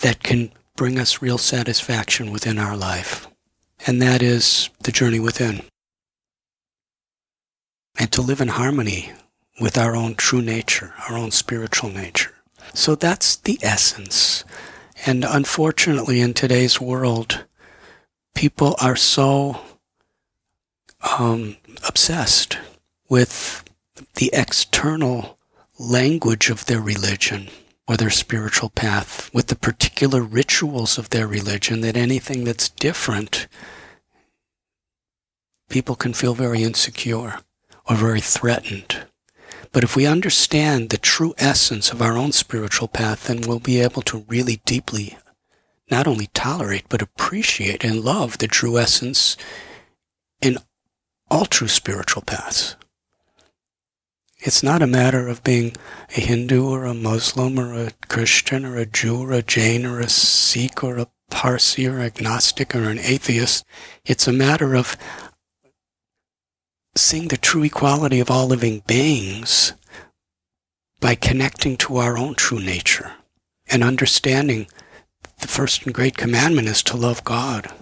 [0.00, 3.28] that can bring us real satisfaction within our life.
[3.86, 5.62] And that is the journey within.
[7.98, 9.12] And to live in harmony
[9.60, 12.32] with our own true nature, our own spiritual nature.
[12.74, 14.44] So that's the essence.
[15.06, 17.44] And unfortunately, in today's world,
[18.34, 19.60] people are so
[21.18, 21.56] um,
[21.86, 22.58] obsessed
[23.08, 23.64] with
[24.16, 25.38] the external
[25.78, 27.48] language of their religion
[27.88, 33.48] or their spiritual path with the particular rituals of their religion that anything that's different,
[35.68, 37.40] people can feel very insecure
[37.88, 39.06] or very threatened.
[39.72, 43.80] But if we understand the true essence of our own spiritual path, then we'll be
[43.80, 45.16] able to really deeply
[45.90, 49.36] not only tolerate, but appreciate and love the true essence
[50.40, 50.58] in
[51.30, 52.76] all true spiritual paths.
[54.42, 55.76] It's not a matter of being
[56.16, 60.00] a Hindu or a Muslim or a Christian or a Jew or a Jain or
[60.00, 63.64] a Sikh or a Parsi or agnostic or an atheist.
[64.04, 64.96] It's a matter of
[67.00, 69.72] seeing the true equality of all living beings
[71.00, 73.12] by connecting to our own true nature
[73.68, 74.66] and understanding
[75.40, 77.72] the first and great commandment is to love God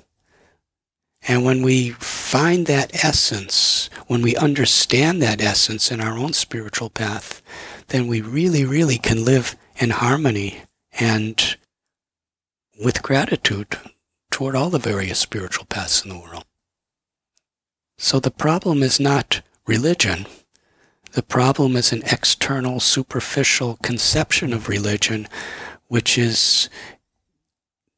[1.26, 6.90] and when we find that essence, when we understand that essence in our own spiritual
[6.90, 7.42] path,
[7.88, 10.62] then we really, really can live in harmony
[10.92, 11.56] and
[12.82, 13.76] with gratitude
[14.30, 16.44] toward all the various spiritual paths in the world.
[17.98, 20.26] So the problem is not religion.
[21.12, 25.26] The problem is an external, superficial conception of religion,
[25.88, 26.70] which is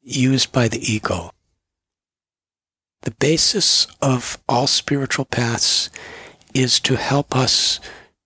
[0.03, 1.31] used by the ego.
[3.03, 5.91] The basis of all spiritual paths
[6.55, 7.79] is to help us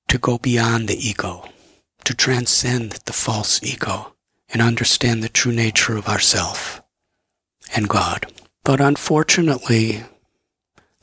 [0.08, 1.48] to go beyond the ego,
[2.04, 4.14] to transcend the false ego
[4.48, 6.82] and understand the true nature of ourself
[7.74, 8.26] and God.
[8.62, 10.04] But unfortunately,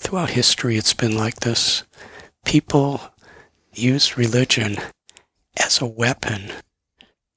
[0.01, 1.83] throughout history, it's been like this.
[2.43, 3.01] People
[3.71, 4.77] use religion
[5.57, 6.51] as a weapon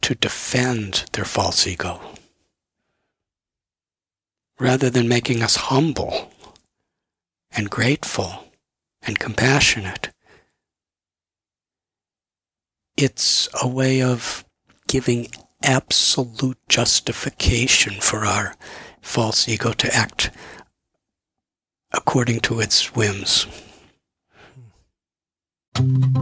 [0.01, 2.01] to defend their false ego.
[4.59, 6.33] Rather than making us humble
[7.53, 8.45] and grateful
[9.03, 10.11] and compassionate,
[12.97, 14.45] it's a way of
[14.89, 15.29] giving
[15.63, 18.55] absolute justification for our
[19.03, 20.31] false ego to act
[21.97, 23.47] according to its whims.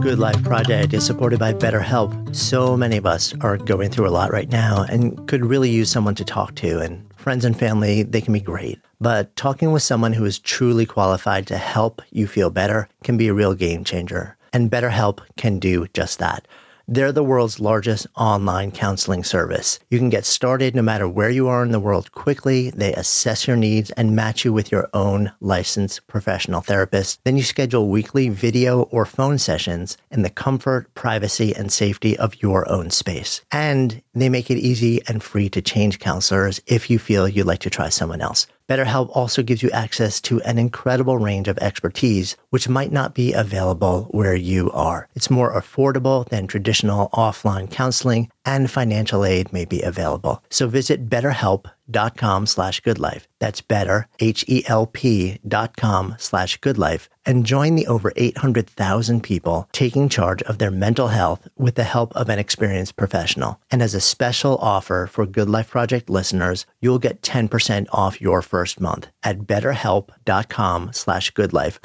[0.01, 2.35] Good Life Project is supported by BetterHelp.
[2.35, 5.91] So many of us are going through a lot right now and could really use
[5.91, 6.79] someone to talk to.
[6.79, 8.79] And friends and family, they can be great.
[8.99, 13.27] But talking with someone who is truly qualified to help you feel better can be
[13.27, 14.35] a real game changer.
[14.53, 16.47] And BetterHelp can do just that.
[16.85, 19.79] They're the world's largest online counseling service.
[19.89, 22.71] You can get started no matter where you are in the world quickly.
[22.71, 27.21] They assess your needs and match you with your own licensed professional therapist.
[27.23, 32.41] Then you schedule weekly video or phone sessions in the comfort, privacy, and safety of
[32.41, 33.41] your own space.
[33.49, 37.59] And they make it easy and free to change counselors if you feel you'd like
[37.59, 38.45] to try someone else.
[38.73, 43.31] BetterHelp also gives you access to an incredible range of expertise, which might not be
[43.31, 45.07] available where you are.
[45.13, 50.43] It's more affordable than traditional offline counseling and financial aid may be available.
[50.49, 53.23] So visit betterhelp.com slash goodlife.
[53.39, 60.41] That's better, H-E-L-P dot com slash goodlife and join the over 800,000 people taking charge
[60.43, 63.59] of their mental health with the help of an experienced professional.
[63.71, 68.41] And as a special offer for Good Life Project listeners, you'll get 10% off your
[68.41, 71.79] first month at betterhelp.com slash goodlife.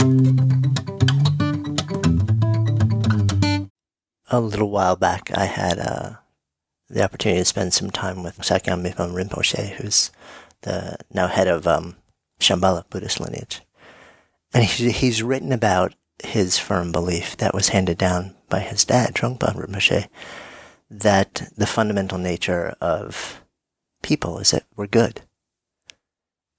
[4.31, 6.11] A little while back, I had uh,
[6.91, 10.11] the opportunity to spend some time with Sakyong Mipham Rinpoche, who's
[10.63, 11.97] the now head of um,
[12.41, 13.61] Shambhala Buddhist lineage.
[14.55, 19.15] And he's, he's written about his firm belief that was handed down by his dad,
[19.15, 20.09] Trungpa Rinpoche,
[20.91, 23.43] that the fundamental nature of
[24.03, 25.23] people is that we're good.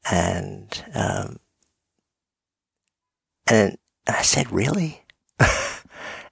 [0.10, 1.40] And, um,
[3.48, 3.78] and
[4.08, 5.04] I said, really?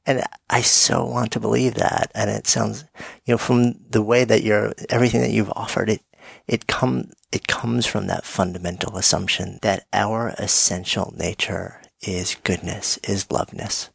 [0.07, 2.11] and I so want to believe that.
[2.15, 2.85] And it sounds,
[3.25, 6.01] you know, from the way that you're, everything that you've offered, it,
[6.47, 13.29] it come, it comes from that fundamental assumption that our essential nature is goodness, is
[13.29, 13.89] loveness,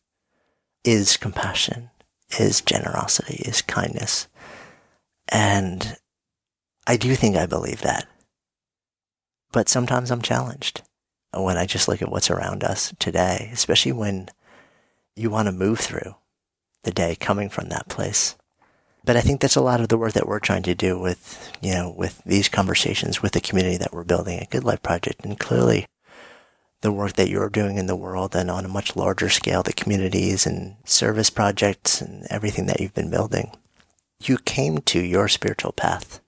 [0.84, 1.88] is compassion,
[2.38, 4.28] is generosity, is kindness.
[5.28, 5.96] And
[6.86, 8.06] I do think I believe that.
[9.50, 10.82] But sometimes I'm challenged
[11.32, 14.28] when I just look at what's around us today, especially when
[15.16, 16.14] you want to move through
[16.84, 18.36] the day coming from that place.
[19.04, 21.52] But I think that's a lot of the work that we're trying to do with,
[21.60, 25.24] you know, with these conversations with the community that we're building at Good Life Project.
[25.24, 25.86] And clearly
[26.82, 29.72] the work that you're doing in the world and on a much larger scale, the
[29.72, 33.50] communities and service projects and everything that you've been building.
[34.20, 36.20] You came to your spiritual path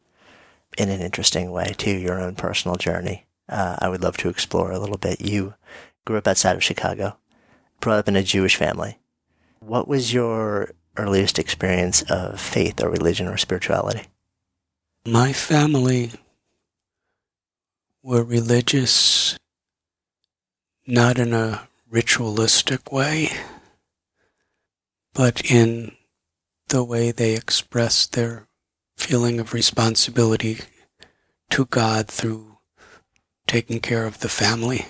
[0.77, 3.27] in an interesting way to your own personal journey.
[3.49, 5.21] Uh, I would love to explore a little bit.
[5.21, 5.55] You
[6.05, 7.17] grew up outside of Chicago,
[7.85, 8.99] brought up in a Jewish family.
[9.61, 14.09] What was your earliest experience of faith or religion or spirituality?
[15.07, 16.13] My family
[18.03, 19.39] were religious,
[20.87, 23.31] not in a ritualistic way,
[25.13, 25.93] but in
[26.69, 28.49] the way they expressed their
[28.97, 30.61] feeling of responsibility
[31.51, 32.57] to God through
[33.47, 34.87] taking care of the family.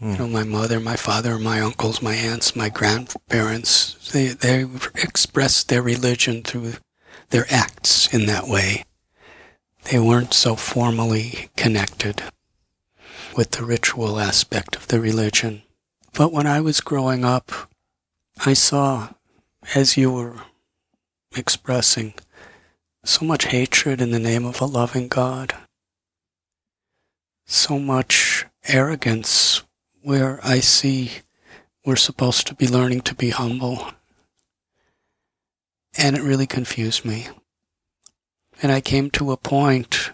[0.00, 0.12] Mm.
[0.12, 5.68] You know, my mother, my father, my uncles, my aunts, my grandparents, they, they expressed
[5.68, 6.74] their religion through
[7.30, 8.84] their acts in that way.
[9.90, 12.22] They weren't so formally connected
[13.36, 15.62] with the ritual aspect of the religion.
[16.12, 17.50] But when I was growing up,
[18.44, 19.10] I saw,
[19.74, 20.42] as you were
[21.36, 22.14] expressing,
[23.04, 25.54] so much hatred in the name of a loving God,
[27.46, 29.62] so much arrogance
[30.02, 31.10] where I see
[31.84, 33.92] we're supposed to be learning to be humble.
[35.96, 37.28] And it really confused me.
[38.62, 40.10] And I came to a point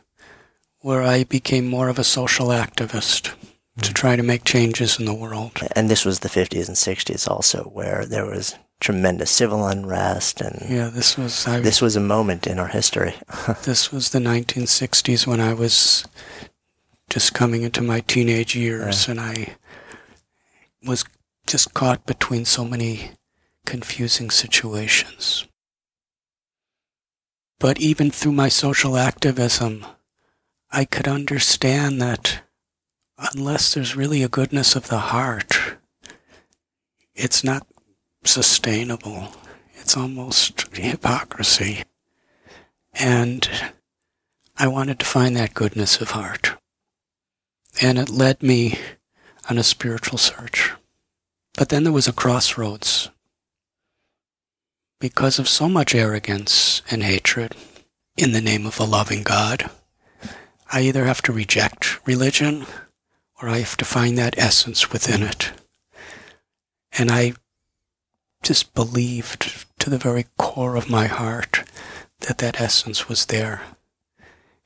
[0.80, 3.34] where I became more of a social activist
[3.82, 3.94] to mm.
[3.94, 5.60] try to make changes in the world.
[5.74, 10.68] And this was the 50s and 60s also, where there was tremendous civil unrest and
[10.68, 13.14] Yeah, this was I, this was a moment in our history.
[13.62, 16.04] this was the 1960s when I was
[17.08, 19.56] just coming into my teenage years, and I
[20.86, 21.04] was
[21.46, 23.10] just caught between so many
[23.64, 25.46] confusing situations.
[27.58, 29.86] But even through my social activism,
[30.70, 32.42] I could understand that
[33.32, 35.76] unless there's really a goodness of the heart,
[37.14, 37.66] it's not
[38.24, 39.28] sustainable.
[39.74, 41.84] It's almost hypocrisy.
[42.92, 43.48] And
[44.56, 46.56] I wanted to find that goodness of heart.
[47.80, 48.78] And it led me
[49.48, 50.72] on a spiritual search.
[51.54, 53.10] But then there was a crossroads.
[55.00, 57.54] Because of so much arrogance and hatred
[58.16, 59.70] in the name of a loving God,
[60.72, 62.66] I either have to reject religion
[63.40, 65.52] or I have to find that essence within it.
[66.96, 67.34] And I
[68.42, 71.64] just believed to the very core of my heart
[72.20, 73.62] that that essence was there.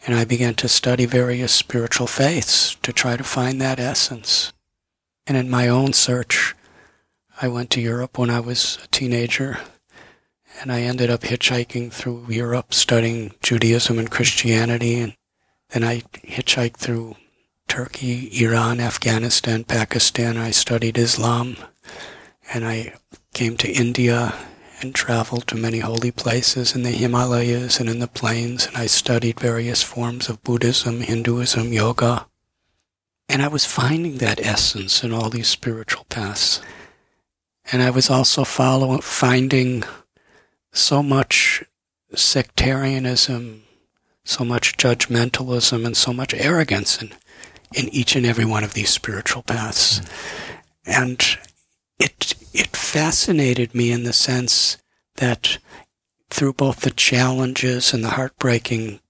[0.06, 4.52] And I began to study various spiritual faiths to try to find that essence.
[5.28, 6.56] And in my own search,
[7.40, 9.58] I went to Europe when I was a teenager,
[10.60, 15.14] and I ended up hitchhiking through Europe studying Judaism and Christianity, and
[15.68, 17.16] then I hitchhiked through
[17.68, 20.38] Turkey, Iran, Afghanistan, Pakistan.
[20.38, 21.58] I studied Islam,
[22.52, 22.94] and I
[23.34, 24.34] came to India
[24.80, 28.86] and traveled to many holy places in the Himalayas and in the plains, and I
[28.86, 32.26] studied various forms of Buddhism, Hinduism, yoga.
[33.28, 36.60] And I was finding that essence in all these spiritual paths.
[37.70, 39.84] And I was also finding
[40.72, 41.62] so much
[42.14, 43.64] sectarianism,
[44.24, 47.12] so much judgmentalism, and so much arrogance in,
[47.74, 50.00] in each and every one of these spiritual paths.
[50.86, 51.20] And
[51.98, 54.78] it it fascinated me in the sense
[55.16, 55.58] that
[56.30, 59.00] through both the challenges and the heartbreaking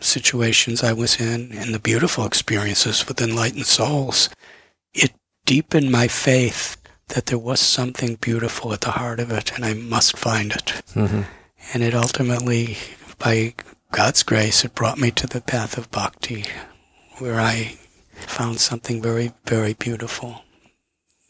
[0.00, 4.28] situations I was in and the beautiful experiences with enlightened souls,
[4.92, 5.12] it
[5.44, 6.76] deepened my faith
[7.08, 10.82] that there was something beautiful at the heart of it and I must find it.
[10.94, 11.22] Mm-hmm.
[11.72, 12.78] And it ultimately,
[13.18, 13.54] by
[13.92, 16.44] God's grace, it brought me to the path of bhakti,
[17.18, 17.78] where I
[18.12, 20.44] found something very, very beautiful.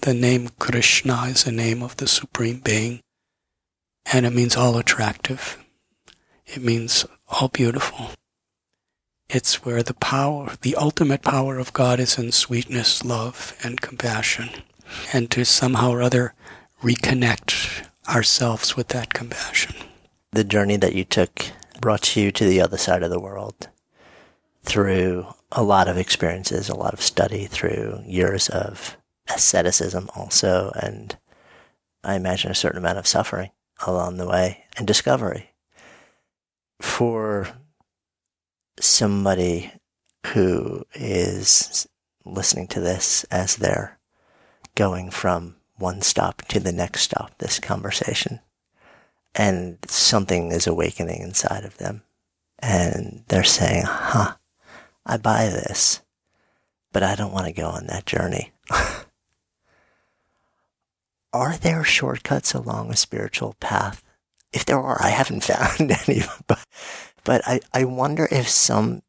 [0.00, 3.00] The name Krishna is the name of the Supreme Being,
[4.12, 5.58] and it means all attractive.
[6.46, 8.10] It means all beautiful.
[9.32, 14.50] It's where the power, the ultimate power of God is in sweetness, love, and compassion,
[15.12, 16.34] and to somehow or other
[16.82, 19.76] reconnect ourselves with that compassion.
[20.32, 21.46] The journey that you took
[21.80, 23.68] brought you to the other side of the world
[24.64, 28.96] through a lot of experiences, a lot of study, through years of
[29.32, 31.16] asceticism also, and
[32.02, 33.50] I imagine a certain amount of suffering
[33.86, 35.50] along the way and discovery.
[36.80, 37.46] For
[38.80, 39.72] somebody
[40.28, 41.88] who is
[42.24, 43.98] listening to this as they're
[44.74, 48.40] going from one stop to the next stop, this conversation,
[49.34, 52.02] and something is awakening inside of them,
[52.58, 54.34] and they're saying, huh,
[55.06, 56.02] I buy this,
[56.92, 58.52] but I don't want to go on that journey.
[61.32, 64.02] are there shortcuts along a spiritual path?
[64.52, 66.64] If there are, I haven't found any, but,
[67.24, 69.02] but I, I wonder if some,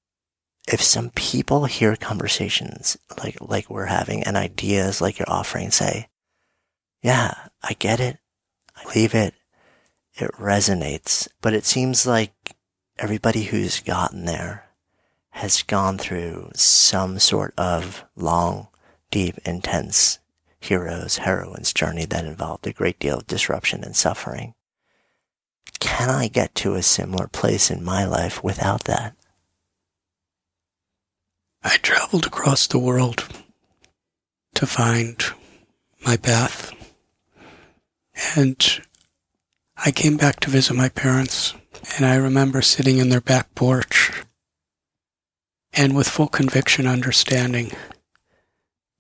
[0.68, 6.10] if some people hear conversations like, like we're having and ideas like you're offering say,
[7.02, 7.34] yeah,
[7.64, 8.20] I get it.
[8.76, 9.34] I believe it.
[10.14, 12.56] It resonates, but it seems like
[13.00, 14.66] everybody who's gotten there
[15.32, 18.68] has gone through some sort of long,
[19.10, 20.20] deep, intense
[20.60, 24.54] hero's, heroine's journey that involved a great deal of disruption and suffering.
[25.82, 29.16] Can I get to a similar place in my life without that?
[31.64, 33.28] I traveled across the world
[34.54, 35.22] to find
[36.06, 36.72] my path.
[38.38, 38.82] And
[39.76, 41.56] I came back to visit my parents,
[41.98, 44.24] and I remember sitting in their back porch
[45.74, 47.72] and with full conviction understanding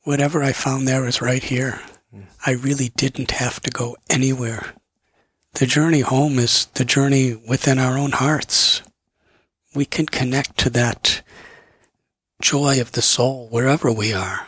[0.04, 1.80] whatever I found there is right here.
[2.12, 2.24] Hmm.
[2.46, 4.74] I really didn't have to go anywhere.
[5.54, 8.82] The journey home is the journey within our own hearts.
[9.76, 11.22] We can connect to that
[12.42, 14.48] joy of the soul wherever we are.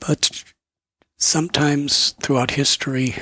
[0.00, 0.44] But
[1.16, 3.16] sometimes throughout history,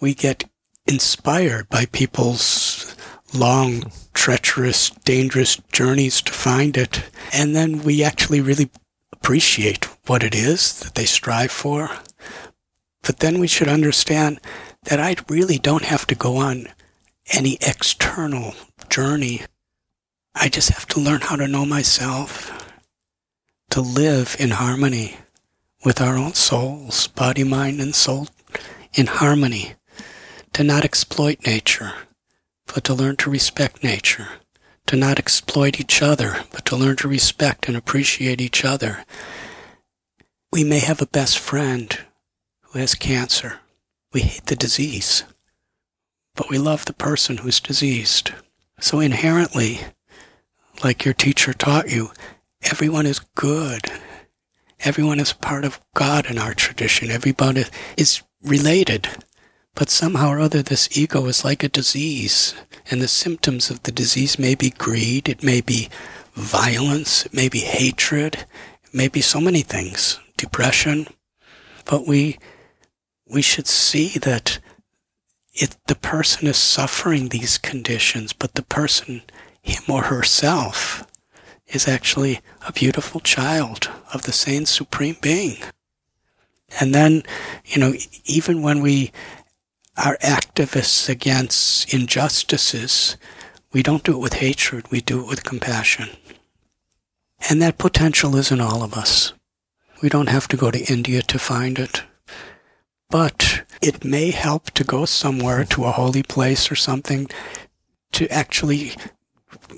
[0.00, 0.44] we get
[0.86, 2.96] inspired by people's
[3.32, 7.04] long treacherous, dangerous journeys to find it.
[7.32, 8.70] And then we actually really
[9.12, 11.90] appreciate what it is that they strive for.
[13.02, 14.40] But then we should understand
[14.84, 16.68] that I really don't have to go on
[17.32, 18.54] any external
[18.88, 19.42] journey.
[20.34, 22.74] I just have to learn how to know myself,
[23.70, 25.18] to live in harmony
[25.84, 28.28] with our own souls, body, mind, and soul
[28.94, 29.74] in harmony,
[30.52, 31.92] to not exploit nature,
[32.66, 34.28] but to learn to respect nature,
[34.86, 39.04] to not exploit each other, but to learn to respect and appreciate each other.
[40.52, 41.98] We may have a best friend
[42.62, 43.61] who has cancer.
[44.12, 45.24] We hate the disease,
[46.34, 48.32] but we love the person who's diseased.
[48.80, 49.80] So inherently,
[50.84, 52.10] like your teacher taught you,
[52.62, 53.86] everyone is good.
[54.80, 57.10] Everyone is part of God in our tradition.
[57.10, 57.64] Everybody
[57.96, 59.08] is related.
[59.74, 62.54] But somehow or other, this ego is like a disease.
[62.90, 65.88] And the symptoms of the disease may be greed, it may be
[66.34, 68.44] violence, it may be hatred,
[68.82, 71.06] it may be so many things, depression.
[71.84, 72.38] But we,
[73.32, 74.58] we should see that
[75.54, 79.22] it, the person is suffering these conditions, but the person,
[79.62, 81.04] him or herself,
[81.66, 85.56] is actually a beautiful child of the same supreme being.
[86.80, 87.22] And then,
[87.66, 89.12] you know, even when we
[89.96, 93.16] are activists against injustices,
[93.72, 96.08] we don't do it with hatred, we do it with compassion.
[97.48, 99.32] And that potential is in all of us.
[100.02, 102.02] We don't have to go to India to find it.
[103.12, 107.28] But it may help to go somewhere to a holy place or something
[108.12, 108.92] to actually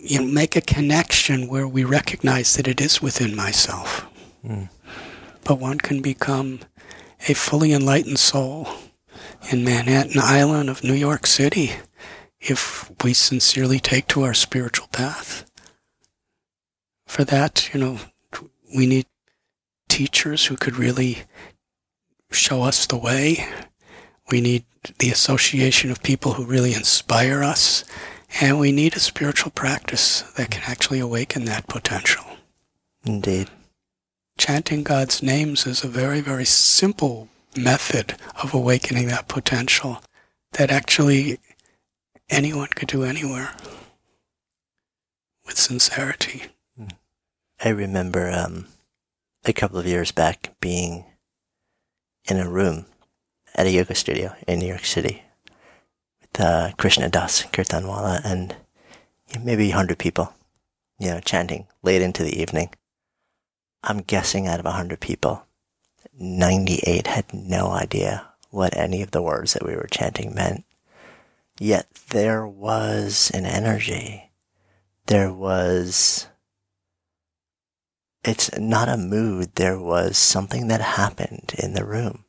[0.00, 4.06] you know, make a connection where we recognize that it is within myself.
[4.46, 4.68] Mm.
[5.42, 6.60] But one can become
[7.28, 8.68] a fully enlightened soul
[9.50, 11.72] in Manhattan Island of New York City
[12.38, 15.44] if we sincerely take to our spiritual path.
[17.08, 17.98] For that, you know,
[18.76, 19.06] we need
[19.88, 21.24] teachers who could really
[22.34, 23.46] show us the way.
[24.30, 24.64] We need
[24.98, 27.84] the association of people who really inspire us.
[28.40, 32.24] And we need a spiritual practice that can actually awaken that potential.
[33.04, 33.48] Indeed
[34.36, 40.02] chanting God's names is a very, very simple method of awakening that potential
[40.52, 41.38] that actually
[42.28, 43.50] anyone could do anywhere
[45.46, 46.44] with sincerity.
[47.62, 48.66] I remember um,
[49.44, 51.04] a couple of years back being
[52.26, 52.86] in a room
[53.54, 55.22] at a yoga studio in New York City
[56.20, 58.56] with uh, Krishna Das Kirtanwala and
[59.42, 60.32] maybe 100 people,
[60.98, 62.70] you know, chanting late into the evening.
[63.82, 65.46] I'm guessing out of 100 people,
[66.18, 70.64] 98 had no idea what any of the words that we were chanting meant.
[71.58, 74.30] Yet there was an energy.
[75.06, 76.28] There was,
[78.24, 82.24] it's not a mood, there was something that happened in the room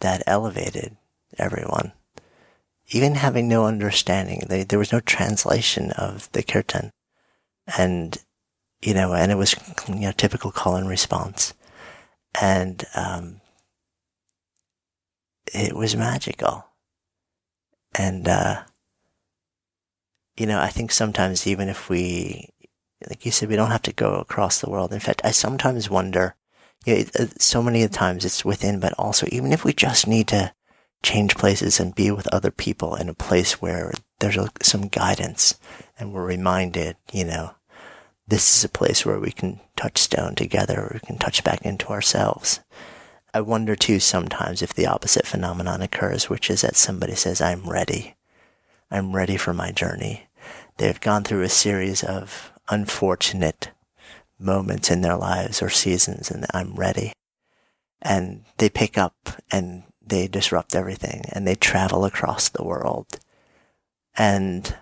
[0.00, 0.96] that elevated
[1.38, 1.92] everyone.
[2.90, 6.90] Even having no understanding, they, there was no translation of the kirtan.
[7.78, 8.16] And
[8.82, 9.56] you know, and it was,
[9.88, 11.54] you know, typical call and response.
[12.40, 13.40] And, um,
[15.52, 16.66] it was magical.
[17.94, 18.62] And, uh,
[20.36, 22.50] you know, I think sometimes even if we,
[23.08, 24.92] like you said, we don't have to go across the world.
[24.92, 26.34] In fact, I sometimes wonder,
[26.84, 30.28] you know, uh, so many times it's within, but also even if we just need
[30.28, 30.52] to
[31.02, 35.54] change places and be with other people in a place where there's some guidance
[35.98, 37.54] and we're reminded, you know,
[38.28, 41.62] this is a place where we can touch stone together, or we can touch back
[41.62, 42.60] into ourselves.
[43.32, 47.68] I wonder too sometimes if the opposite phenomenon occurs, which is that somebody says, I'm
[47.68, 48.16] ready.
[48.90, 50.26] I'm ready for my journey.
[50.78, 53.70] They've gone through a series of unfortunate
[54.38, 57.12] moments in their lives or seasons and I'm ready.
[58.02, 59.14] And they pick up
[59.50, 63.18] and they disrupt everything and they travel across the world.
[64.16, 64.76] And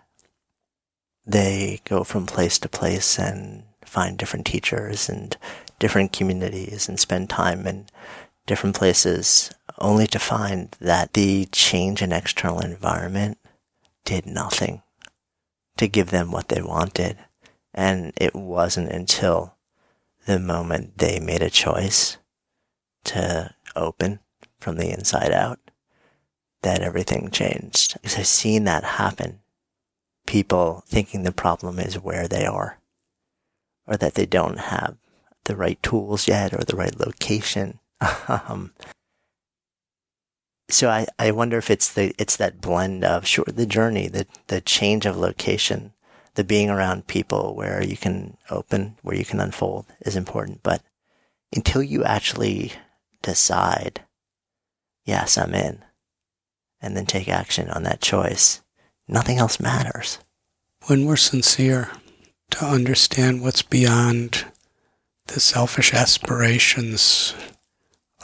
[1.27, 5.37] they go from place to place and find different teachers and
[5.79, 7.87] different communities and spend time in
[8.47, 13.39] different places only to find that the change in external environment
[14.05, 14.83] did nothing
[15.77, 17.17] to give them what they wanted.
[17.75, 19.57] And it wasn't until
[20.27, 22.19] the moment they made a choice
[23.05, 24.21] to open
[24.61, 25.59] from the inside out
[26.63, 27.95] that everything changed.
[27.95, 29.41] Because I've seen that happen
[30.27, 32.79] people thinking the problem is where they are
[33.87, 34.97] or that they don't have
[35.45, 37.79] the right tools yet or the right location.
[38.29, 38.73] um,
[40.71, 44.27] so I, I wonder if it's the it's that blend of sure the journey, the
[44.47, 45.93] the change of location,
[46.35, 50.63] the being around people where you can open, where you can unfold is important.
[50.63, 50.83] But
[51.55, 52.73] until you actually
[53.23, 54.03] decide,
[55.05, 55.85] yes, I'm in,
[56.81, 58.63] and then take action on that choice,
[59.09, 60.19] nothing else matters.
[60.87, 61.91] When we're sincere
[62.51, 64.45] to understand what's beyond
[65.27, 67.35] the selfish aspirations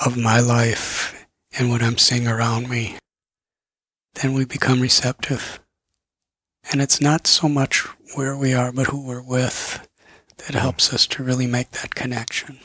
[0.05, 1.27] of my life
[1.59, 2.99] and what I'm seeing around me,
[4.15, 5.61] then we become receptive.
[6.71, 9.87] And it's not so much where we are, but who we're with
[10.39, 12.59] that helps us to really make that connection.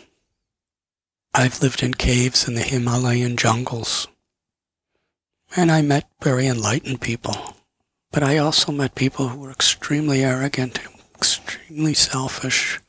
[1.34, 4.08] I've lived in caves in the Himalayan jungles,
[5.56, 7.56] and I met very enlightened people.
[8.12, 10.80] But I also met people who were extremely arrogant,
[11.16, 12.80] extremely selfish,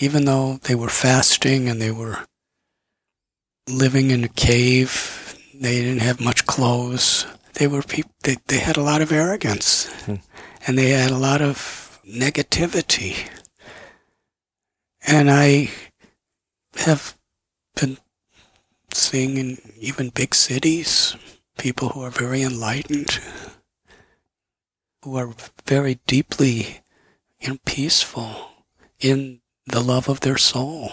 [0.00, 2.24] even though they were fasting and they were
[3.68, 5.38] living in a cave.
[5.54, 7.26] They didn't have much clothes.
[7.54, 8.12] They were people.
[8.22, 10.16] They, they had a lot of arrogance, hmm.
[10.66, 11.81] and they had a lot of
[12.12, 13.28] negativity.
[15.06, 15.70] And I
[16.76, 17.16] have
[17.74, 17.98] been
[18.92, 21.16] seeing in even big cities
[21.58, 23.18] people who are very enlightened,
[25.02, 25.34] who are
[25.66, 26.82] very deeply
[27.48, 28.52] know, peaceful
[29.00, 30.92] in the love of their soul.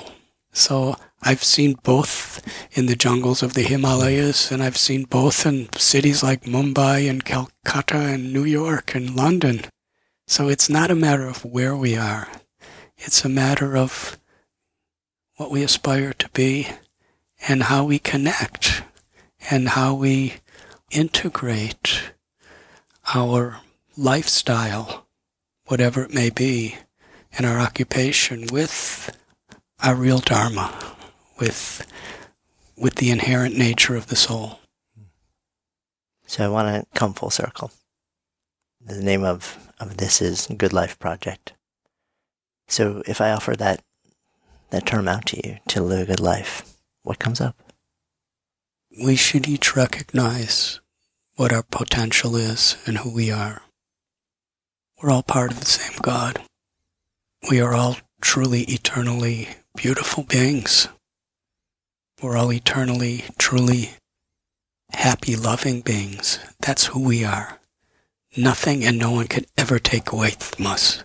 [0.52, 2.42] So I've seen both
[2.72, 7.24] in the jungles of the Himalayas, and I've seen both in cities like Mumbai and
[7.24, 9.66] Calcutta and New York and London.
[10.30, 12.28] So it's not a matter of where we are.
[13.00, 14.20] It's a matter of
[15.38, 16.68] what we aspire to be
[17.48, 18.84] and how we connect
[19.50, 20.36] and how we
[20.92, 22.12] integrate
[23.16, 23.62] our
[23.98, 25.08] lifestyle,
[25.66, 26.76] whatever it may be,
[27.36, 29.18] and our occupation with
[29.84, 30.96] our real dharma,
[31.40, 31.92] with
[32.78, 34.60] with the inherent nature of the soul.
[36.28, 37.72] So I want to come full circle.
[38.80, 41.54] The name of, of this is Good Life Project.
[42.68, 43.82] So if I offer that
[44.70, 47.56] that term out to you to live a good life, what comes up?
[49.04, 50.80] We should each recognize
[51.36, 53.64] what our potential is and who we are.
[55.02, 56.42] We're all part of the same God.
[57.50, 60.90] We are all truly, eternally beautiful beings.
[62.22, 63.92] We're all eternally, truly
[64.92, 66.40] happy, loving beings.
[66.60, 67.59] That's who we are.
[68.38, 71.04] Nothing and no one can ever take away from us.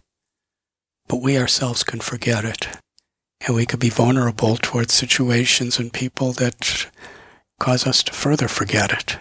[1.08, 2.68] But we ourselves can forget it.
[3.46, 6.86] And we could be vulnerable towards situations and people that
[7.60, 9.18] cause us to further forget it.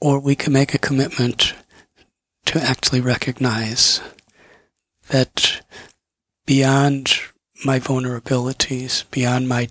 [0.00, 1.54] Or we can make a commitment
[2.46, 4.00] to actually recognize
[5.08, 5.62] that
[6.46, 7.20] beyond
[7.64, 9.68] my vulnerabilities, beyond my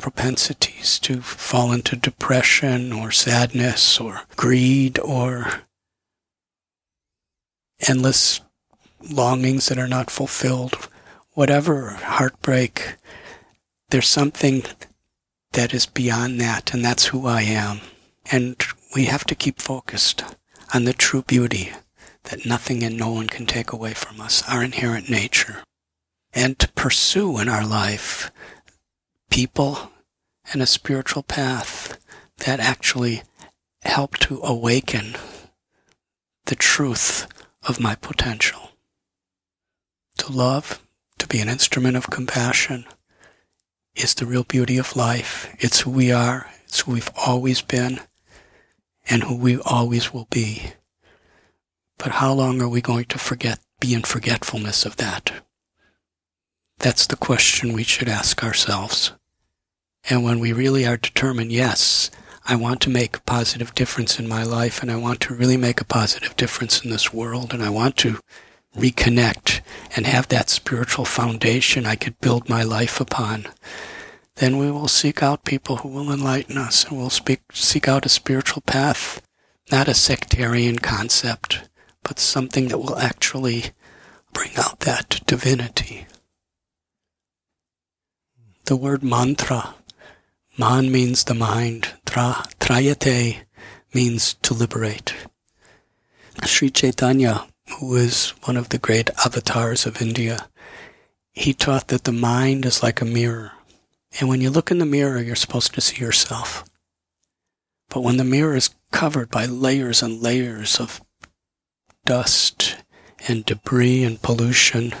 [0.00, 5.46] propensities to fall into depression or sadness or greed or
[7.88, 8.40] endless
[9.10, 10.88] longings that are not fulfilled,
[11.32, 12.96] whatever heartbreak,
[13.90, 14.62] there's something
[15.52, 17.80] that is beyond that, and that's who I am.
[18.30, 18.56] And
[18.94, 20.22] we have to keep focused
[20.72, 21.72] on the true beauty
[22.24, 25.62] that nothing and no one can take away from us, our inherent nature.
[26.32, 28.30] And to pursue in our life
[29.30, 29.90] people
[30.52, 31.98] and a spiritual path
[32.38, 33.22] that actually
[33.82, 35.16] help to awaken
[36.46, 37.26] the truth
[37.66, 38.72] of my potential.
[40.18, 40.84] To love,
[41.18, 42.84] to be an instrument of compassion,
[43.94, 45.54] is the real beauty of life.
[45.58, 48.00] It's who we are, it's who we've always been,
[49.08, 50.72] and who we always will be.
[51.98, 55.44] But how long are we going to forget, be in forgetfulness of that?
[56.78, 59.12] That's the question we should ask ourselves.
[60.10, 62.10] And when we really are determined, yes,
[62.44, 65.56] I want to make a positive difference in my life and I want to really
[65.56, 68.18] make a positive difference in this world and I want to
[68.76, 69.60] reconnect
[69.94, 73.46] and have that spiritual foundation I could build my life upon,
[74.36, 78.04] then we will seek out people who will enlighten us and we'll speak, seek out
[78.04, 79.22] a spiritual path,
[79.70, 81.68] not a sectarian concept,
[82.02, 83.66] but something that will actually
[84.32, 86.06] bring out that divinity.
[88.64, 89.74] The word mantra,
[90.58, 93.44] man means the mind, tra, trayate
[93.94, 95.14] means to liberate.
[96.44, 97.46] Sri Chaitanya,
[97.78, 100.48] who is one of the great avatars of India,
[101.32, 103.52] he taught that the mind is like a mirror.
[104.18, 106.64] And when you look in the mirror, you're supposed to see yourself.
[107.88, 111.00] But when the mirror is covered by layers and layers of
[112.04, 112.76] dust
[113.28, 114.94] and debris and pollution,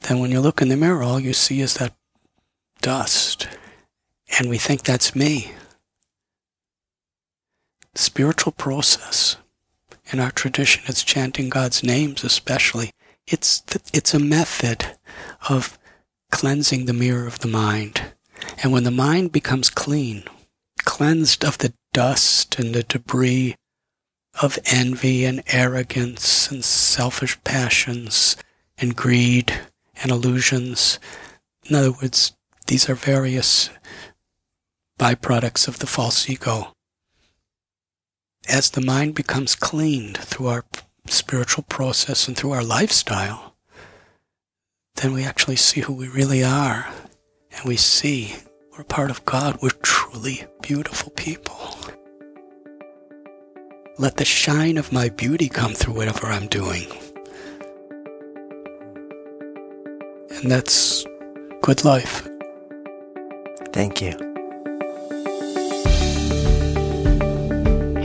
[0.00, 1.94] then when you look in the mirror, all you see is that
[2.80, 3.48] dust.
[4.36, 5.52] And we think that's me.
[7.94, 9.36] Spiritual process
[10.10, 12.90] in our tradition, it's chanting God's names especially.
[13.26, 13.62] It's,
[13.92, 14.96] it's a method
[15.48, 15.78] of
[16.30, 18.02] cleansing the mirror of the mind.
[18.62, 20.24] And when the mind becomes clean,
[20.84, 23.56] cleansed of the dust and the debris
[24.40, 28.36] of envy and arrogance and selfish passions
[28.78, 29.52] and greed
[30.02, 30.98] and illusions.
[31.64, 33.70] In other words, these are various
[34.98, 36.72] byproducts of the false ego.
[38.48, 40.64] As the mind becomes cleaned through our
[41.06, 43.54] spiritual process and through our lifestyle,
[44.96, 46.88] then we actually see who we really are.
[47.52, 48.34] And we see
[48.76, 49.58] we're part of God.
[49.62, 51.76] We're truly beautiful people.
[53.98, 56.86] Let the shine of my beauty come through whatever I'm doing.
[60.30, 61.04] And that's
[61.62, 62.28] good life.
[63.72, 64.27] Thank you.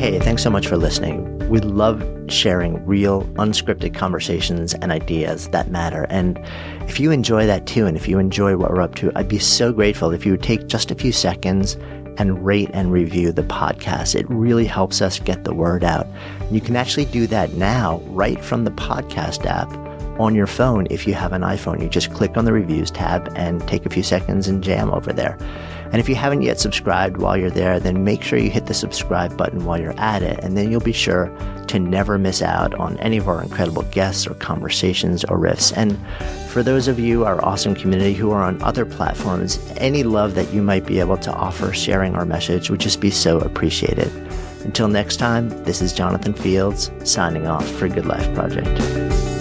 [0.04, 1.39] Hey, thanks so much for listening.
[1.47, 6.08] We love sharing real, unscripted conversations and ideas that matter.
[6.10, 6.38] And
[6.89, 9.39] if you enjoy that too, and if you enjoy what we're up to, I'd be
[9.39, 11.76] so grateful if you would take just a few seconds
[12.18, 14.14] and rate and review the podcast.
[14.14, 16.06] It really helps us get the word out.
[16.51, 19.72] You can actually do that now right from the podcast app
[20.20, 21.82] on your phone if you have an iPhone.
[21.82, 25.14] You just click on the reviews tab and take a few seconds and jam over
[25.14, 25.38] there.
[25.94, 28.74] And if you haven't yet subscribed while you're there, then make sure you hit the
[28.74, 31.32] subscribe button while you're at it, and then you'll be sure
[31.68, 35.72] to never miss out on any of our incredible guests or conversations or riffs.
[35.78, 35.96] And
[36.50, 40.52] for those of you, our awesome community who are on other platforms, any love that
[40.52, 44.12] you might be able to offer sharing our message would just be so appreciated.
[44.64, 49.33] Until next time, this is Jonathan Fields signing off for Good Life Project.